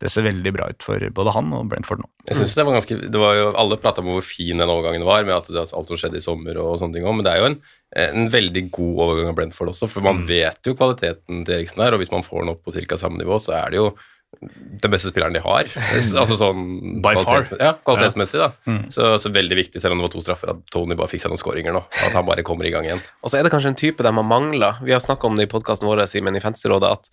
[0.00, 2.08] det, ser veldig bra ut for både han og Brentford nå.
[2.30, 5.04] Jeg synes det var ganske, det var jo, Alle prata om hvor fin den overgangen
[5.04, 7.34] var, med at det, alt som skjedde i sommer og sånne ting òg, men det
[7.34, 7.58] er jo en,
[8.06, 10.26] en, veldig god overgang av Brentford også, for man mm.
[10.32, 13.00] vet jo kvaliteten til Eriksen der, og hvis man får den opp på ca.
[13.00, 13.92] samme nivå, så er det jo
[14.40, 15.68] den beste spilleren de har.
[16.20, 16.64] altså sånn
[17.04, 17.48] By far.
[17.58, 18.50] Ja, kvalitetsmessig, da.
[18.68, 18.80] Mm.
[18.94, 21.32] Så, så, veldig viktig, selv om det var to straffer, at Tony bare fikk seg
[21.32, 21.84] noen skåringer nå.
[22.06, 23.02] At han bare kommer i gang igjen.
[23.24, 24.74] Og så er det kanskje en type de har mangla.
[24.84, 27.10] Vi har snakka om det i podkasten vår, Simen, i Fancyrådet, at,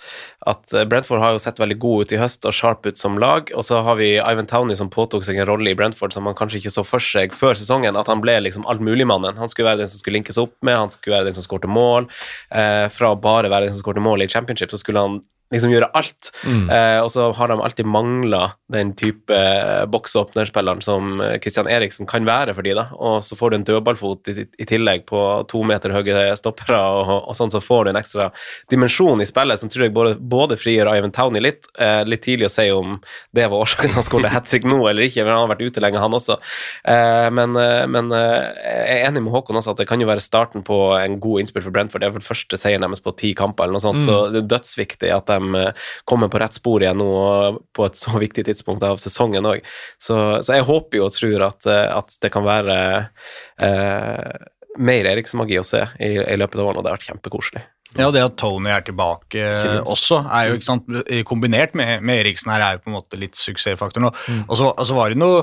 [0.54, 3.52] at Brentford har jo sett veldig god ut i høst og sharp ut som lag.
[3.58, 6.38] Og så har vi Ivan Towney som påtok seg en rolle i Brentford som han
[6.38, 9.40] kanskje ikke så for seg før sesongen, at han ble liksom altmuligmannen.
[9.42, 11.72] Han skulle være den som skulle linkes opp med, han skulle være den som skårte
[11.72, 12.10] mål.
[12.50, 15.22] Eh, fra å bare være den som skårte mål i championship, så skulle han
[15.52, 16.32] liksom gjøre alt.
[16.48, 16.70] Mm.
[16.72, 22.08] Eh, og så har de alltid mangla den type eh, boksåpnerspilleren som eh, Christian Eriksen
[22.10, 22.88] kan være for de da.
[22.96, 25.22] Og så får du en dødballfot i, i tillegg på
[25.52, 28.30] to meter høye stoppere, og, og, sånn så får du en ekstra
[28.72, 31.70] dimensjon i spillet som tror jeg både, både frigjør Ivan Towney litt.
[31.80, 32.98] Eh, litt tidlig å si om
[33.36, 35.66] det var årsaken til han skulle hat trick nå eller ikke, for han har vært
[35.68, 36.40] ute lenge, han også.
[36.88, 40.24] Eh, men, eh, men jeg er enig med Håkon også at det kan jo være
[40.24, 42.04] starten på en god innspill for Brentford.
[42.04, 44.08] Det er vel første seieren deres på ti kamper, eller noe sånt, mm.
[44.08, 47.12] så det er dødsviktig at de Eh, kommer på rett spor igjen nå
[47.76, 49.66] på et så viktig tidspunkt av sesongen òg.
[49.98, 52.80] Så, så, jeg håper jo og tror at, eh, at det kan være
[53.62, 54.50] eh,
[54.82, 57.64] mer Eriksen-magi å se i, i, løpet av årene, og det har vært kjempekoselig.
[58.00, 59.50] Ja, det at Tony er tilbake
[59.84, 60.94] også, er jo ikke sant,
[61.28, 64.08] kombinert med, med, Eriksen her, er jo på en måte litt suksessfaktoren.
[64.08, 64.46] Og, mm.
[64.46, 65.42] og, så, og så var det noe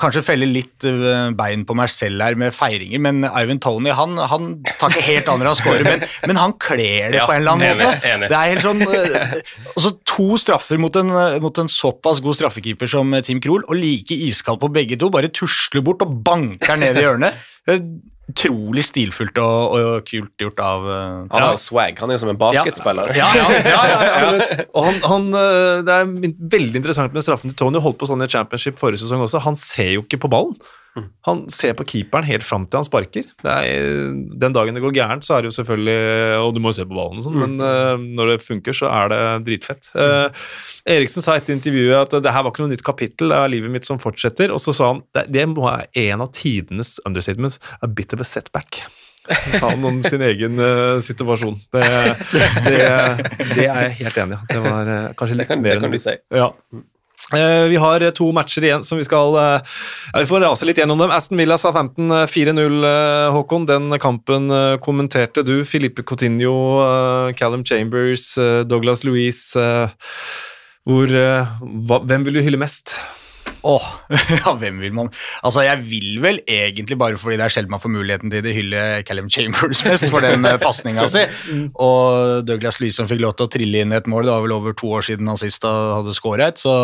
[0.00, 4.14] Kanskje felle litt eh, bein på meg selv her med feiringer, men Ivan Tony han,
[4.30, 7.34] han tar ikke helt an når han scorer, men, men, han kler det ja, på
[7.34, 8.12] en eller annen enig, måte.
[8.12, 8.30] Enig.
[8.30, 12.90] Det er helt sånn, eh, også To straffer mot en, mot en såpass god straffekeeper
[12.90, 15.08] som Tim Krohl, og like iskald på begge to.
[15.12, 17.38] Bare tusler bort og banker ned i hjørnet
[18.30, 20.96] utrolig stilfullt og, og, kult gjort av uh,
[21.30, 21.98] Han har jo swag.
[22.00, 23.12] Han er jo som en basketspiller.
[23.18, 24.66] Ja, ja, ja, ja absolutt.
[24.74, 26.12] Og han, han, eh, det er
[26.56, 27.82] veldig interessant med straffen til Tony.
[27.82, 29.42] Holdt på sånn i championship forrige sesong også.
[29.46, 30.56] Han ser jo ikke på ballen.
[31.26, 33.28] Han ser på keeperen helt fram til han sparker.
[33.44, 34.10] Det er,
[34.42, 36.86] den dagen det går gærent, så er det jo selvfølgelig Og du må jo se
[36.88, 39.92] på ballen og sånn, men uh, når det funker, så er det dritfett.
[39.94, 40.28] Uh,
[40.90, 43.74] Eriksen sa etter intervjuet at det her var ikke noe nytt kapittel, det er livet
[43.76, 44.54] mitt som fortsetter.
[44.54, 48.24] Og så sa han det, det må være en av tidenes understatements, a bit of
[48.24, 48.82] a setback.
[49.54, 51.60] sa han om sin egen uh, situasjon.
[51.70, 51.86] Det,
[52.66, 52.78] det,
[53.54, 54.46] det er jeg helt enig i.
[54.50, 56.18] Det var kanskje litt kan, mer det kan enn du si.
[56.34, 56.50] ja.
[57.34, 59.74] Eh, vi har eh, to matcher igjen som vi skal eh,
[60.12, 61.12] ja, Vi får rase litt gjennom dem.
[61.14, 63.68] Aston Villa Southampton eh, 4-0, eh, Håkon.
[63.70, 64.50] Den kampen
[64.82, 65.60] kommenterte du.
[65.64, 66.54] Filipe Coutinho,
[67.38, 68.34] Callum Chambers,
[68.66, 69.54] Douglas Louise.
[70.84, 71.06] hvor,
[72.08, 72.96] hvem vil du hylle mest?
[73.66, 73.86] Åh,
[74.40, 75.10] ja, hvem vil man
[75.44, 78.54] Altså, jeg vil vel egentlig bare fordi det er sjelden man får muligheten til det,
[78.56, 81.26] hylle Callum Chambers mest for den uh, pasninga si.
[81.86, 84.56] Og Douglas Lee som fikk lov til å trille inn et mål, det var vel
[84.56, 86.74] over to år siden han sist hadde skåra et, så,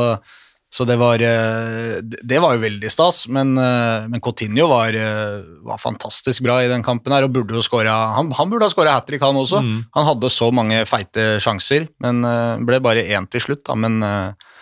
[0.73, 5.39] så det var eh, det- var jo veldig stas, men, eh, men Coutinho var, eh,
[5.65, 8.73] var fantastisk bra i den kampen her, og burde jo skåra Han, han burde ha
[8.75, 9.63] skåra hat trick, han også.
[9.97, 13.79] Han hadde så mange feite sjanser, men eh, ble bare én til slutt, da.
[13.79, 14.53] Men eh,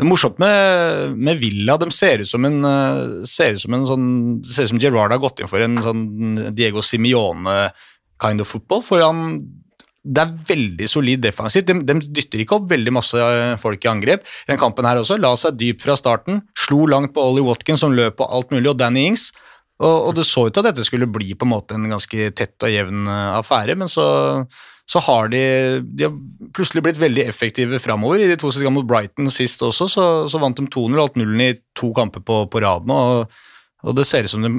[0.00, 1.76] det er morsomt med, med Villa.
[1.76, 4.06] De ser ut som en, eh, ser ut som en sånn
[4.48, 6.04] Ser ut som Gerrard har gått inn for en sånn
[6.56, 7.66] Diego Simione
[8.20, 8.80] kind of football.
[8.86, 9.42] For han
[10.00, 11.68] det er veldig solid defensivt.
[11.68, 14.24] De, de dytter ikke opp veldig masse eh, folk i angrep.
[14.48, 16.40] Den kampen her også, La seg dypt fra starten.
[16.56, 19.28] Slo langt på Ollie Watkins, som løp på alt mulig, og Danny Ings.
[19.80, 22.32] Og, og det så ut til at dette skulle bli på en måte en ganske
[22.36, 24.06] tett og jevn eh, affære, men så,
[24.90, 25.42] så har de,
[25.86, 26.16] de har
[26.56, 28.24] plutselig blitt veldig effektive framover.
[28.24, 31.04] I de to siste gangene mot Brighton sist også, så, så vant de 2-0 og
[31.04, 32.98] alt nullen i to kamper på, på rad nå.
[33.20, 33.46] og
[33.80, 34.50] og det ser ut som de,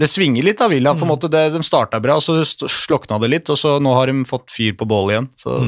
[0.00, 0.94] det svinger litt av Villa.
[0.96, 3.92] på en måte, det, De starta bra, og så slokna det litt, og så nå
[3.92, 5.28] har de fått fyr på bålet igjen.
[5.36, 5.58] så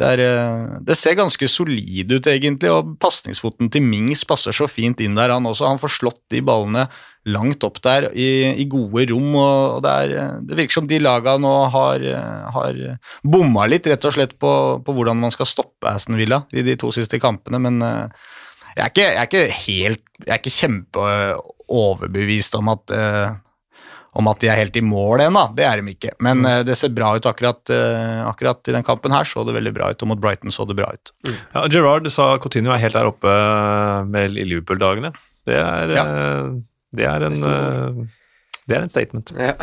[0.00, 4.68] det, er, eh, det ser ganske solid ut, egentlig, og pasningsfoten til Mings passer så
[4.70, 5.68] fint inn der, han også.
[5.68, 6.86] Han får slått de ballene
[7.28, 8.28] langt opp der i,
[8.62, 12.48] i gode rom, og, det, er, eh, det virker som de laga nå har, eh,
[12.56, 12.80] har
[13.20, 14.52] bomma litt, rett og slett, på,
[14.86, 17.82] på hvordan man skal stoppe Aston Villa i de to siste kampene, men
[18.76, 23.28] jeg er ikke, jeg er ikke helt Jeg er ikke kjempeoverbevist om at eh,
[24.18, 25.44] om at de er helt i mål ennå.
[25.56, 26.14] Det er de ikke.
[26.22, 26.64] Men mm.
[26.66, 29.28] det ser bra ut akkurat, eh, akkurat i den kampen her.
[29.28, 31.12] Så det veldig bra ut, og mot Brighton så det bra ut.
[31.28, 33.34] Ja, Gerard sa Coutinho er helt der oppe
[34.10, 35.12] med Liverpool-dagene.
[35.46, 36.04] Det, er, Ja.
[36.06, 36.50] eh,
[36.96, 38.00] det, er en, eh,
[38.70, 39.34] det er en statement.
[39.38, 39.56] Ja.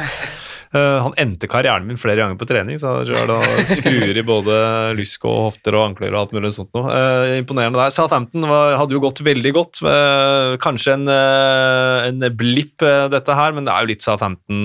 [0.75, 3.31] Uh, han endte karrieren min flere ganger på trening, så har
[3.71, 4.57] skruer i både
[4.97, 6.91] lysk og hofter og ankler og alt mulig sånt noe.
[6.91, 7.93] Uh, imponerende der.
[7.95, 9.79] Southampton var, hadde jo gått veldig godt.
[9.85, 12.83] Uh, kanskje en, en blipp,
[13.13, 14.57] dette her, men det er jo litt Southampton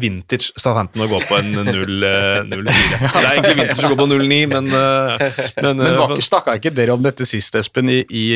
[0.00, 2.50] vintage Southampton å gå på en 0-4.
[2.50, 6.74] det er egentlig vintage å gå på 0-9, men, men, Men var ikke, snakka ikke
[6.74, 8.26] dere om dette sist, Espen, i, i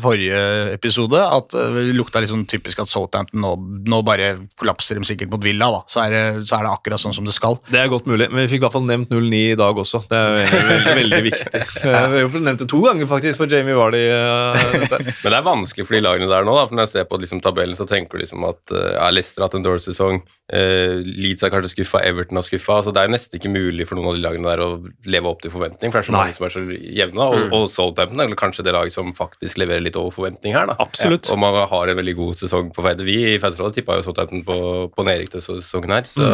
[0.00, 0.40] forrige
[0.74, 1.20] episode?
[1.20, 3.54] At det lukta litt sånn typisk at Southampton nå,
[3.92, 5.80] nå bare kollapser de sikkert mot Villa, da.
[5.90, 7.58] Så er, det, så er det akkurat sånn som det skal.
[7.66, 10.00] Det er godt mulig, men vi fikk i hvert fall nevnt 0-9 i dag også.
[10.10, 11.62] Det er veldig, veldig, veldig viktig.
[11.84, 14.02] Vi har jo nevnt det to ganger faktisk for Jamie Vardy.
[14.10, 14.54] Uh.
[15.24, 16.54] Men det er vanskelig for de lagene der nå.
[16.56, 19.10] da, for Når jeg ser på liksom, tabellen, så tenker du liksom at uh, ja,
[19.12, 20.22] Leicester har hatt en dårlig sesong.
[20.52, 22.78] Uh, Leeds er kanskje skuffa, Everton har skuffa.
[22.80, 24.70] Altså, det er nesten ikke mulig for noen av de lagene der å
[25.10, 25.92] leve opp til forventning.
[25.92, 26.22] For det er så Nei.
[26.22, 26.64] mange som er så
[27.00, 27.28] jevne.
[27.34, 30.70] Og, og Southampton er kanskje det laget som faktisk leverer litt over forventning her.
[30.70, 30.78] da.
[30.84, 31.28] Absolutt.
[31.28, 32.94] Ja, og man har en veldig god sesong på vei.
[33.04, 34.56] Vi i Fansrådet tippa jo Southampton på,
[34.94, 36.08] på nedrykk til sesongen her.
[36.10, 36.28] Så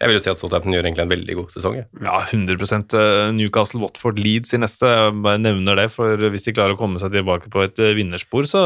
[0.00, 1.78] jeg vil jo si at Southampton gjør egentlig en veldig god sesong.
[1.80, 1.86] Ja.
[2.04, 2.56] Ja, 100
[2.98, 4.88] eh, Newcastle, Watford, Leeds i neste.
[4.90, 7.94] Jeg bare nevner det, for hvis de klarer å komme seg tilbake på et eh,
[7.96, 8.64] vinnerspor, så,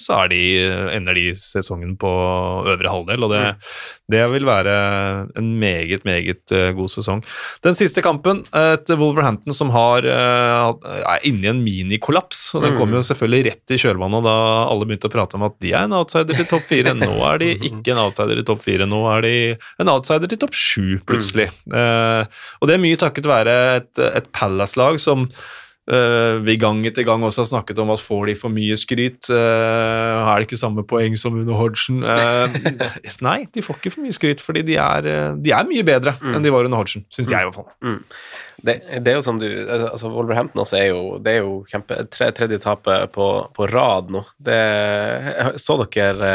[0.00, 0.42] så er de,
[0.96, 2.10] ender de sesongen på
[2.72, 3.42] øvre halvdel, og det,
[4.12, 4.74] det vil være
[5.38, 7.22] en meget, meget eh, god sesong.
[7.64, 12.76] Den siste kampen, et Wolverhampton som har, eh, er inne i en minikollaps, og den
[12.78, 15.86] kom jo selvfølgelig rett i kjølvannet da alle begynte å prate om at de er
[15.86, 16.94] en outsider til topp fire.
[17.02, 19.34] Nå er de ikke en outsider til topp fire, nå er de
[19.82, 20.65] en outsider til topp sju,
[21.06, 21.50] plutselig.
[21.72, 27.06] Eh, og det er mye takket være et, et Palace-lag som eh, vi gang etter
[27.06, 30.60] gang også har snakket om at får de for mye skryt, eh, er det ikke
[30.60, 32.02] samme poeng som under Hodgson?
[33.28, 35.10] Nei, de får ikke for mye skryt, fordi de er,
[35.40, 38.00] de er mye bedre enn de var under Hodgson, syns jeg i hvert fall.
[38.56, 41.58] Det, det er jo som du altså, altså Wolverhampton også er jo Det er jo
[41.68, 44.22] kjempe tre, tredje tapet på, på rad nå.
[44.40, 44.56] Det,
[45.60, 46.32] så dere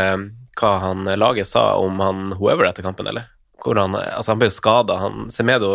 [0.60, 3.30] hva han laget sa om han whoever etter kampen, eller?
[3.62, 4.98] Hvor han, altså han ble jo skada.
[5.34, 5.70] Semedo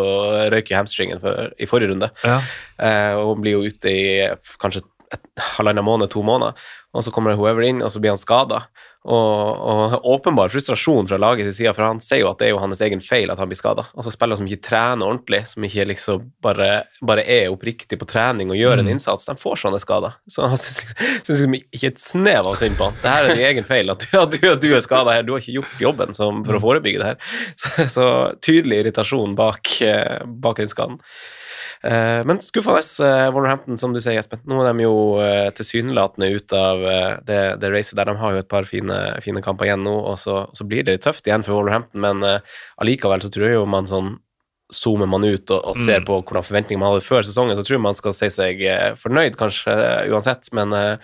[0.52, 2.10] røyk i hamstringen for, i forrige runde.
[2.26, 2.40] Ja.
[2.82, 4.06] Eh, og blir jo ute i
[4.62, 4.82] kanskje
[5.56, 6.56] halvannen måned, to måneder.
[6.96, 8.64] Og så kommer whoever inn, og så blir han skada.
[9.06, 12.54] Og, og åpenbar frustrasjon fra laget til sida, for han sier jo at det er
[12.56, 13.84] jo hans egen feil at han blir skada.
[13.94, 16.70] Altså spillere som ikke trener ordentlig, som ikke liksom bare,
[17.06, 20.18] bare er oppriktig på trening og gjør en innsats, de får sånne skader.
[20.26, 22.98] Så han syns liksom, synes liksom ikke et snev av synd på han.
[23.04, 25.26] Det her er din egen feil, at du, at du, at du er skada her.
[25.26, 27.22] Du har ikke gjort jobben som, for å forebygge det her.
[27.66, 28.06] Så, så
[28.42, 30.98] tydelig irritasjon bak, eh, bak den skaden.
[31.82, 34.40] Eh, Men skuffende, eh, Wolverhampton, som du sier, Espen.
[34.44, 36.84] Nå er de jo eh, tilsynelatende ute av
[37.26, 38.10] det, det racet der.
[38.10, 41.02] De har jo et par fine, fine kamper igjen nå, og så, så blir det
[41.04, 42.24] tøft igjen for Wolverhampton, men
[42.80, 44.16] allikevel så tror jeg jo man sånn
[44.74, 47.76] Zoomer man ut og, og ser på hvordan forventninger man hadde før sesongen, så tror
[47.76, 48.64] jeg man skal si seg
[48.98, 49.76] fornøyd, kanskje,
[50.10, 50.50] uansett.
[50.58, 50.96] Men uh,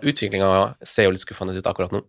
[0.00, 0.48] utviklinga
[0.80, 2.00] ser jo litt skuffende ut akkurat nå.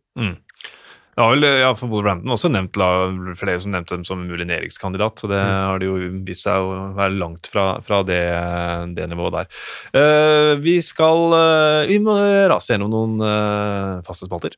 [1.20, 5.26] Ja, vel, ja, for Wolverhampton også nevnt, la- flere som nevnte dem som mulig nedrykkskandidat.
[5.28, 8.22] Det har det jo vist seg å være langt fra, fra det,
[8.96, 9.52] det nivået der.
[9.92, 12.16] Uh, vi skal uh, Vi må
[12.48, 14.56] rase gjennom noen uh, faste spalter.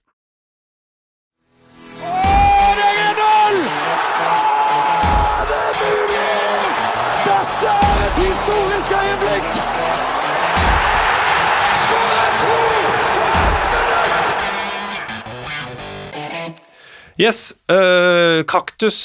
[17.22, 18.98] Yes, eh, kaktus.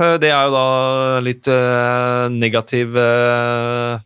[0.00, 4.00] eh, det er jo da litt eh, negativ eh,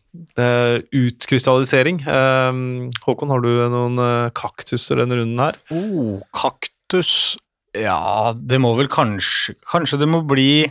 [0.90, 2.00] utkrystallisering.
[2.02, 4.02] Håkon, har du noen
[4.34, 5.60] kaktuser denne runden her?
[5.70, 7.36] Oh, kaktus
[7.78, 10.66] Ja, det må vel kanskje Kanskje det må bli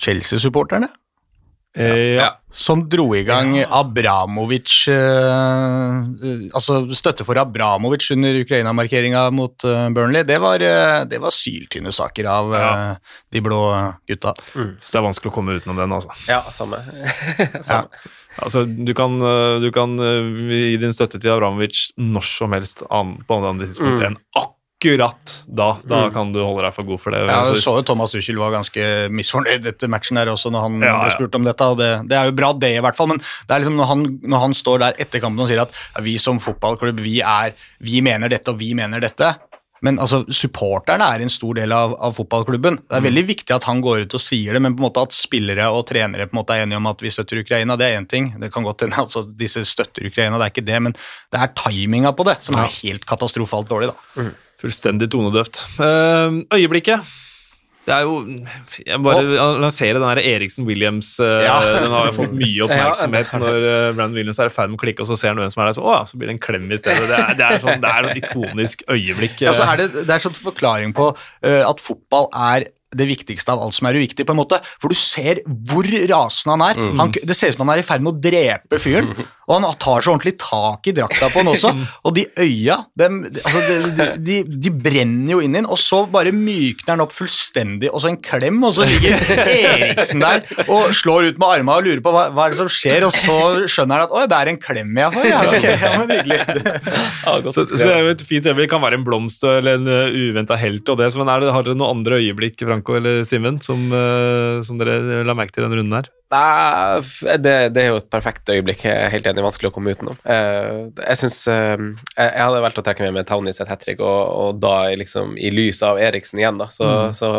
[0.00, 0.92] Chelsea-supporterne?
[1.78, 2.30] Eh, ja.
[2.50, 4.96] Som dro i gang Abramovic eh,
[6.02, 10.24] eh, Altså støtte for Abramovic under Ukraina-markeringa mot eh, Burnley.
[10.26, 12.72] Det var, eh, det var syltynne saker av Ja.
[12.90, 13.60] eh, de blå
[14.10, 14.34] gutta.
[14.50, 16.10] Så det er vanskelig å komme utenom den, altså.
[16.26, 16.82] Ja, samme.
[17.62, 17.86] samme.
[18.40, 19.18] Altså, du kan,
[19.62, 24.18] du kan gi din støtte til Abramovic når som helst an, på andre tidspunkt enn
[24.34, 25.66] akkurat da.
[25.84, 27.20] Da kan du holde deg for god for det.
[27.28, 30.60] Ja, Så- jeg så jo Thomas Tuchel var ganske misfornøyd etter matchen her også, når
[30.62, 31.16] han Ja, ble ja.
[31.16, 31.60] spurt om dette.
[31.60, 33.86] og det, det er jo bra, det, i hvert fall, men det er liksom når
[33.86, 37.20] han, når han står der etter kampen og sier at ja, vi som fotballklubb, vi,
[37.20, 39.36] er, vi mener dette, og vi mener dette.
[39.86, 42.80] Men altså, supporterne er en stor del av, av fotballklubben.
[42.84, 45.04] Det er veldig viktig at han går ut og sier det, men på en måte
[45.06, 47.88] at spillere og trenere på en måte er enige om at vi støtter Ukraina, det
[47.88, 48.32] er én ting.
[48.40, 51.54] Det kan godt hende altså, disse støtter Ukraina, det er ikke det, men det er
[51.64, 53.92] timinga på det som er helt katastrofalt dårlig.
[53.92, 54.30] da.
[54.60, 55.64] Fullstendig tonedøvt.
[55.80, 57.08] Uh, øyeblikket.
[57.90, 58.16] Det er jo
[58.86, 59.24] Jeg bare
[59.60, 61.12] lanserer den her Eriksen Williams.
[61.20, 61.58] øh, Ja.
[61.66, 65.04] Den har fått mye oppmerksomhet når uh, Brandon Williams er i ferd med å klikke,
[65.04, 66.66] og så ser han hvem som er der, så, å, så blir det en klem
[66.70, 67.06] i stedet.
[67.10, 69.40] Det er, det er, sånn, det er et ikonisk øyeblikk.
[69.46, 71.10] Ja, er det, det er sånn forklaring på
[71.42, 74.58] eh, at fotball er det viktigste av alt som er uviktig, på en måte.
[74.82, 76.80] For du ser hvor rasende han er.
[76.98, 79.12] Han, det ser ut som han er i ferd med å drepe fyren.
[79.50, 81.72] Og han tar så ordentlig tak i drakta på han også.
[82.06, 83.62] Og de øya, dem- de, altså,
[83.98, 87.90] de, de, de brenner jo inn i den, og så bare mykner han opp fullstendig,
[87.90, 89.18] og så en klem, og så ligger
[89.50, 92.70] Eriksen der og slår ut med armene og lurer på hva, hva er det som
[92.70, 93.36] skjer, og så
[93.70, 95.28] skjønner han at å, det er en klem jeg får.
[95.30, 96.38] Ja, okay, ja, men hyggelig.
[97.50, 98.68] Så, så det er jo et fint øyeblikk.
[98.68, 100.86] Det kan være en blomst eller en uh, uventa helt.
[100.92, 104.60] og det, men er det, Har dere noen andre øyeblikk Franco eller Simen, som, uh,
[104.66, 106.10] som dere la merke til denne runden her?
[106.30, 107.00] Nei,
[107.42, 108.84] det, det er jo et perfekt øyeblikk.
[108.86, 110.18] Jeg er helt enig, vanskelig å komme utenom.
[110.22, 113.82] Eh, jeg synes eh, jeg, jeg hadde valgt å trekke med med Townies et hat
[113.82, 116.68] trick, og, og da liksom, i lys av Eriksen igjen, da.
[116.70, 116.86] Så,
[117.18, 117.30] så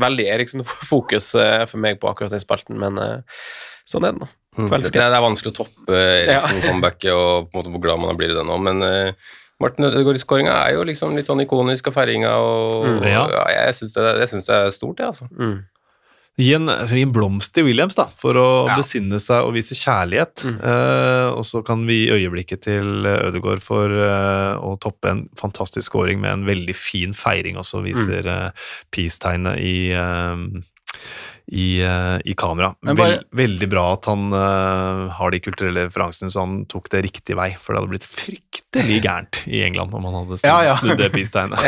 [0.00, 2.96] veldig Eriksen-fokus eh, for meg på akkurat den spalten, men
[3.84, 4.30] sånn er det nå.
[4.56, 4.68] Mm.
[4.72, 8.32] Det, det er vanskelig å toppe Eriksen-comebacket og på en måte hvor glad man blir
[8.32, 8.80] i det nå, men
[9.62, 13.22] Martin Ødegaard-skåringa er jo liksom litt sånn ikonisk, og feiringa og, Mm, ja.
[13.30, 13.44] ja.
[13.58, 15.28] jeg syns det, det er stort, jeg, altså.
[15.36, 15.60] Mm.
[16.40, 18.76] Gi en, altså, gi en blomst til Williams da, for å Ja.
[18.80, 20.46] besinne seg og vise kjærlighet.
[20.48, 25.90] Eh, og så kan vi gi øyeblikket til Ødegaard for eh, å toppe en fantastisk
[25.92, 28.50] scoring med en veldig fin feiring også, viser eh,
[28.90, 30.62] peace-tegnet i, eh,
[31.52, 32.70] i, eh, i kamera.
[32.80, 36.88] Men bare- Vel, veldig bra at han uh, har de kulturelle referansene, så han tok
[36.94, 37.50] det riktig vei.
[37.60, 40.74] For det hadde blitt fryktelig gærent i England om han hadde snudd, Ja, ja.
[40.80, 41.60] snudd det peace-tegnet.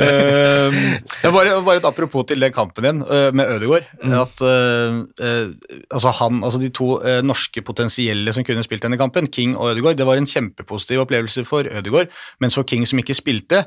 [0.00, 3.86] uh, bare, bare et apropos til den kampen din uh, med Ødegaard.
[4.04, 5.48] At øh, øh,
[5.92, 6.88] altså han, altså de to
[7.24, 11.44] norske potensielle som kunne spilt denne kampen, King og Ødegaard, det var en kjempepositiv opplevelse
[11.44, 12.08] for Ødegaard.
[12.40, 13.64] Mens for King som ikke spilte,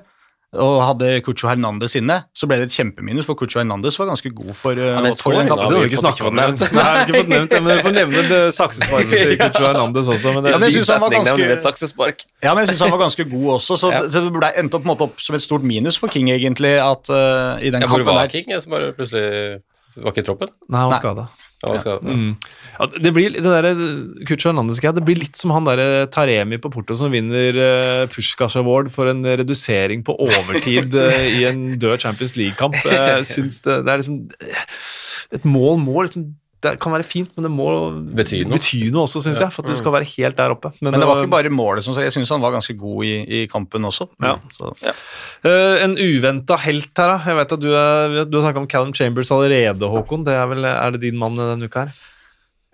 [0.58, 4.32] og hadde Cucho Hernandez inne, så ble det et kjempeminus, for Cucho Hernandez var ganske
[4.36, 6.36] god for, øh, Ja, for den scoringen Det har vi ikke fått- snakket om.
[6.36, 6.60] nevnt.
[6.60, 10.08] Nei, jeg har ikke fått nevnt det, men dere får nevne saksesparket til Cucho Hernandez
[10.16, 10.34] også.
[10.34, 11.02] Men det, Ja, men jeg synes han.
[12.44, 14.02] Ja, men jeg syns han var ganske god også, så, Ja.
[14.10, 16.30] så det ble endte opp, på en måte opp som et stort minus for King,
[16.34, 18.46] egentlig, at uh, i den Ja, hvor var King?
[18.52, 19.62] Jeg som bare plutselig
[19.98, 20.50] var ikke i troppen?
[20.70, 21.28] Nei, han var skada.
[21.66, 21.74] Ja,
[22.06, 22.36] Mm.
[22.78, 23.68] Ja, det blir litt- det der,
[24.52, 28.92] Hernandez det blir litt som han der Taremi på Porto som vinner uh, Pushkash Award
[28.94, 32.76] for en redusering på overtid uh, i en død Champions League-kamp.
[32.86, 34.20] Jeg synes det, det er liksom
[35.34, 36.36] Et mål må liksom
[36.66, 37.68] Det kan være fint, men det må
[38.18, 38.56] Bety noe.
[38.58, 40.72] bety noe også, syns jeg, for at du skal være helt der oppe.
[40.82, 43.12] Men det var ikke bare målet som Jeg syns han var ganske god i,
[43.44, 44.08] i kampen også.
[44.24, 44.36] Ja.
[44.58, 44.74] Så,
[45.46, 47.18] Uh, en uventa helt her, da.
[47.30, 50.24] Jeg vet at Du, er- du har snakka om Callum Chambers allerede, Håkon.
[50.26, 51.92] Det er, vel, er det din mann denne uka her?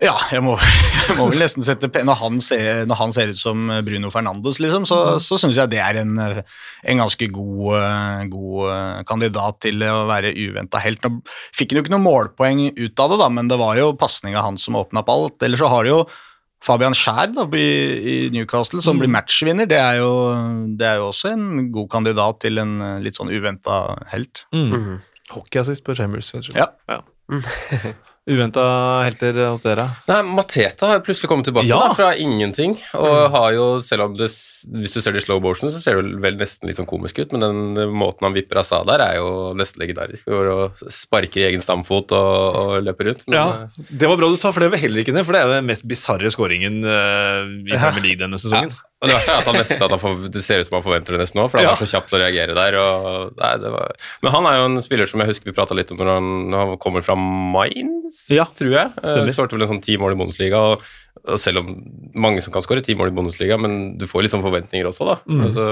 [0.02, 0.56] Ja, jeg må,
[1.06, 4.58] jeg må vel nesten sette Når han ser, når han ser ut som Bruno Fernandes,
[4.62, 9.62] liksom, så, så syns jeg det er en, en ganske god, eh, god eh, kandidat
[9.64, 11.04] til å være uventa helt.
[11.06, 11.22] Nå
[11.54, 14.42] fikk han jo ikke noe målpoeng ut av det, da, men det var jo pasninga
[14.44, 15.38] hans som åpna opp alt.
[15.46, 16.02] Ellers så har du jo
[16.64, 19.68] Fabian Skjær da, i, i Newcastle, som blir matchvinner.
[19.70, 20.12] Det er, jo,
[20.74, 24.46] det er jo også en god kandidat til en litt sånn uventa helt.
[24.56, 24.96] Mm.
[25.34, 26.32] Hockeyassist på Chambers.
[26.34, 26.54] kanskje.
[26.56, 27.00] Ja.
[28.24, 28.62] Uventa
[29.04, 29.82] helter hos dere?
[30.08, 31.76] Nei, Mateta har plutselig kommet tilbake Ja.
[31.82, 32.72] da, fra ingenting.
[32.96, 34.30] Og har jo, selv om det
[34.64, 37.18] Hvis du ser det i slow motion, så ser det vel nesten litt sånn komisk
[37.20, 40.24] ut, men den eh, måten han vipper av seg der, er jo nesten legendarisk.
[40.24, 43.26] Han sparker i egen stamfot og, og løper rundt.
[43.28, 45.26] Men, Ja, Det var bra du sa, for det var heller ikke det.
[45.28, 48.72] For det er jo den mest bisarre skåringen uh, i Premier League denne sesongen.
[49.04, 50.84] Og det verste er at han nesten at han får, det ser ut som han
[50.86, 51.72] forventer det nesten nå, for han Ja.
[51.76, 52.76] er så kjapp til å reagere der.
[52.80, 53.92] Og, nei, det var,
[54.24, 56.32] men han er jo en spiller som jeg husker vi prata litt om når han,
[56.54, 58.90] når han kommer fra Mainz, Ja, tror jeg.
[59.04, 60.60] Eh, Skårte vel en sånn ti mål i Bundesliga.
[60.72, 60.82] Og,
[61.28, 61.70] og selv om
[62.16, 65.06] mange som kan skåre ti mål i Bundesliga, men du får litt sånn forventninger også,
[65.12, 65.16] da.
[65.28, 65.44] Mm.
[65.46, 65.66] Altså,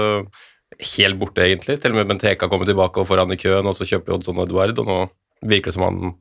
[0.97, 1.79] helt borte, egentlig.
[1.81, 4.77] Til og med Benteka kommer tilbake og foran i køen, og så kjøper Oddson Eduard,
[4.81, 4.99] og nå
[5.45, 6.13] virker det som han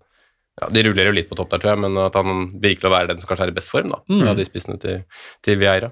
[0.60, 2.92] ja, De ruller jo litt på topp der, tror jeg, men at han virker å
[2.92, 4.02] være den som kanskje er i best form, da.
[4.12, 4.26] Mm.
[4.28, 4.98] Av de spissene til,
[5.40, 5.88] til Vieira.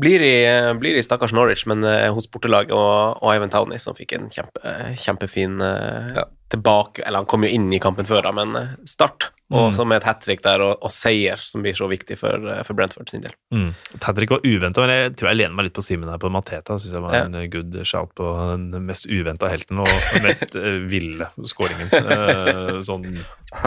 [0.00, 0.34] Blir i,
[0.80, 4.30] blir i stakkars Norwich, men eh, hos bortelaget og, og Ivan Towney, som fikk en
[4.32, 6.28] kjempe, kjempefin eh, Ja.
[6.54, 9.30] Tilbake Eller han kom jo inn i kampen før, da, men eh, start.
[9.52, 9.74] Og Mm.
[9.76, 12.62] så med et hat trick der og, og seier, som blir så viktig for, eh,
[12.64, 13.34] for Brentford sin del.
[13.52, 13.74] Mm.
[14.00, 16.78] Tadrick var uventa, men jeg tror jeg lener meg litt på Simen her på Mateta.
[16.80, 17.20] Synes jeg var Ja.
[17.28, 18.24] en eh, good shout på
[18.54, 20.56] den mest uventa helten og den mest
[20.90, 21.92] ville skåringen.
[21.92, 23.04] Eh, sånn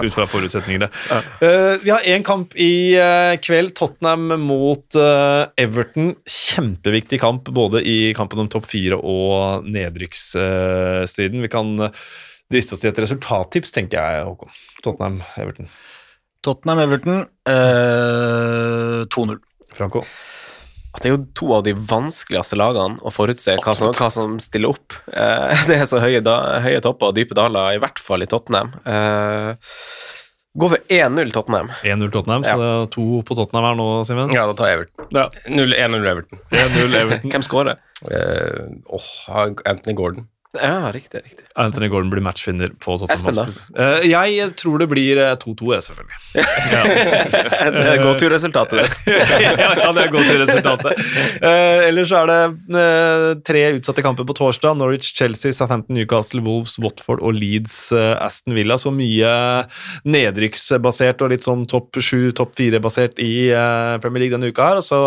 [0.02, 0.90] ut fra forutsetningene.
[1.46, 3.76] Eh, vi har én kamp i uh, kveld.
[3.78, 6.16] Tottenham mot uh, Everton.
[6.28, 11.42] Kjempeviktig kamp både i kampen om topp fire og nedrykkssiden.
[11.46, 11.76] vi kan
[12.52, 14.58] driste oss til et resultattips, tenker jeg, Håkon.
[14.86, 15.70] Tottenham-Everton.
[16.46, 19.40] Tottenham-Everton eh, 2-0.
[19.78, 20.04] Franco.
[20.98, 24.74] Det er jo to av de vanskeligste lagene å forutse hva som, hva som stiller
[24.74, 24.96] opp.
[25.12, 28.30] Eh, det er så høye, da, høye topper og dype daler, i hvert fall i
[28.30, 28.74] Tottenham.
[28.88, 29.74] Eh,
[30.58, 31.68] Gå for 1-0 Tottenham.
[31.86, 34.32] 1-0 Tottenham, så det er to på Tottenham her nå, Simen.
[34.34, 35.12] Ja, da tar jeg Everton.
[35.14, 35.28] Ja.
[35.54, 36.40] 0-1-0 Everton.
[36.50, 37.34] 1-0 Everton.
[37.36, 37.78] Hvem skårer?
[38.10, 38.64] Eh,
[38.98, 39.06] oh,
[39.70, 40.26] Anthony Gordon.
[40.62, 41.24] Ja, riktig.
[41.26, 41.46] riktig.
[41.56, 43.54] Anthony Gordon blir matchvinner på Tottenham.
[43.78, 46.20] Eh, jeg tror det blir eh, 2-2, jeg, selvfølgelig.
[47.78, 49.18] Det er godt resultatet, det.
[49.44, 51.06] ja, det er godt til resultatet.
[51.42, 52.40] Uh, ellers er det
[52.76, 54.78] uh, tre utsatte kamper på torsdag.
[54.78, 58.78] Norwich, Chelsea, Southampton, Newcastle, Wolves, Watford og Leeds, eh, Aston Villa.
[58.80, 59.34] Så mye
[60.08, 64.82] nedrykksbasert og litt sånn topp sju, topp fire-basert i eh, Premier League denne uka her.
[64.82, 65.02] Og så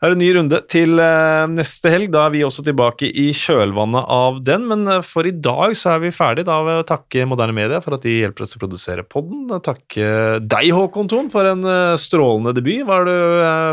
[0.00, 2.08] er det en ny runde til eh, neste helg.
[2.14, 4.64] Da er vi også tilbake i kjølvannet av den.
[4.70, 6.46] Men eh, for i dag så er vi ferdig.
[6.48, 9.44] Da vil jeg takke Moderne Media for at de hjelper oss å produsere podden.
[9.66, 12.86] Takke deg, Håkon Thon, for en eh, strålende debut.
[12.88, 13.12] Var du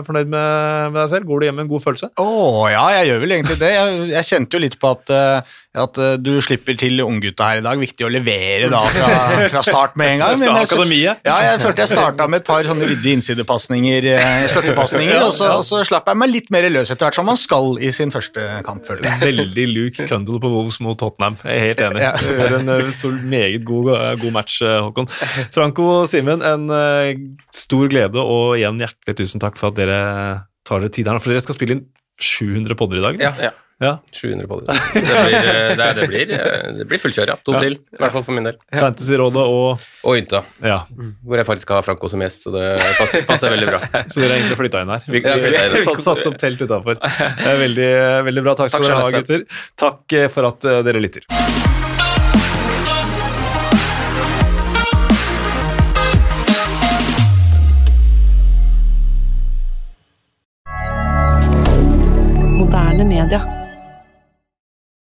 [0.09, 1.29] fornøyd med, deg selv?
[1.29, 2.11] Går du hjem med en god følelse?
[2.19, 2.27] Å
[2.73, 3.71] ja, jeg gjør vel egentlig det.
[3.77, 7.61] Jeg, jeg kjente jo litt på at, eh, at uh, du slipper til unggutta her
[7.61, 7.79] i dag.
[7.81, 9.09] Viktig å levere da fra,
[9.53, 10.41] fra start med en gang.
[10.41, 11.21] Fra jeg, akademiet?
[11.27, 15.51] ja, jeg følte jeg starta med et par sånne ryddige innsidepasninger, eh, støttepasninger, og, så,
[15.59, 18.13] og så slapp jeg meg litt mer løs etter hvert, som man skal i sin
[18.13, 19.21] første kamp, føler jeg.
[19.25, 21.39] Veldig Luke Cundle på Wolves mot Tottenham.
[21.43, 22.03] Jeg er helt enig.
[22.07, 22.13] Ja.
[22.17, 25.09] Du gjør en eh, så meget god, god match, Håkon.
[25.55, 27.13] Franco og Simen, en uh,
[27.53, 30.01] stor glede, og igjen hjertelig tusen takk for at dere
[30.67, 31.21] tar dere tid her.
[31.23, 31.87] For dere skal spille inn
[32.21, 33.21] 700 podder i dag?
[33.21, 33.33] Ja.
[33.49, 33.55] Ja.
[33.83, 33.97] Ja.
[34.11, 34.73] 700 på det.
[34.93, 37.35] Det blir, eh, det, det blir, eh, det blir fullkjør, ja.
[37.45, 37.59] To Ja.
[37.61, 37.77] til.
[37.93, 38.57] I hvert fall for min del.
[38.73, 40.79] Fantasyrådet og Og Ynta, Ja.
[41.25, 42.65] hvor jeg faktisk har Franco som gjest, så det
[42.97, 43.79] passer, passer veldig bra.
[44.11, 45.03] Så dere har egentlig flytta inn her?
[45.07, 46.97] Vi, Ja, vi, vi satt, satt opp telt utafor.
[47.67, 47.89] Veldig,
[48.25, 48.53] veldig bra.
[48.55, 49.45] Takk skal dere ha, gutter.
[49.77, 51.76] Takk eh, for at eh, dere lytter.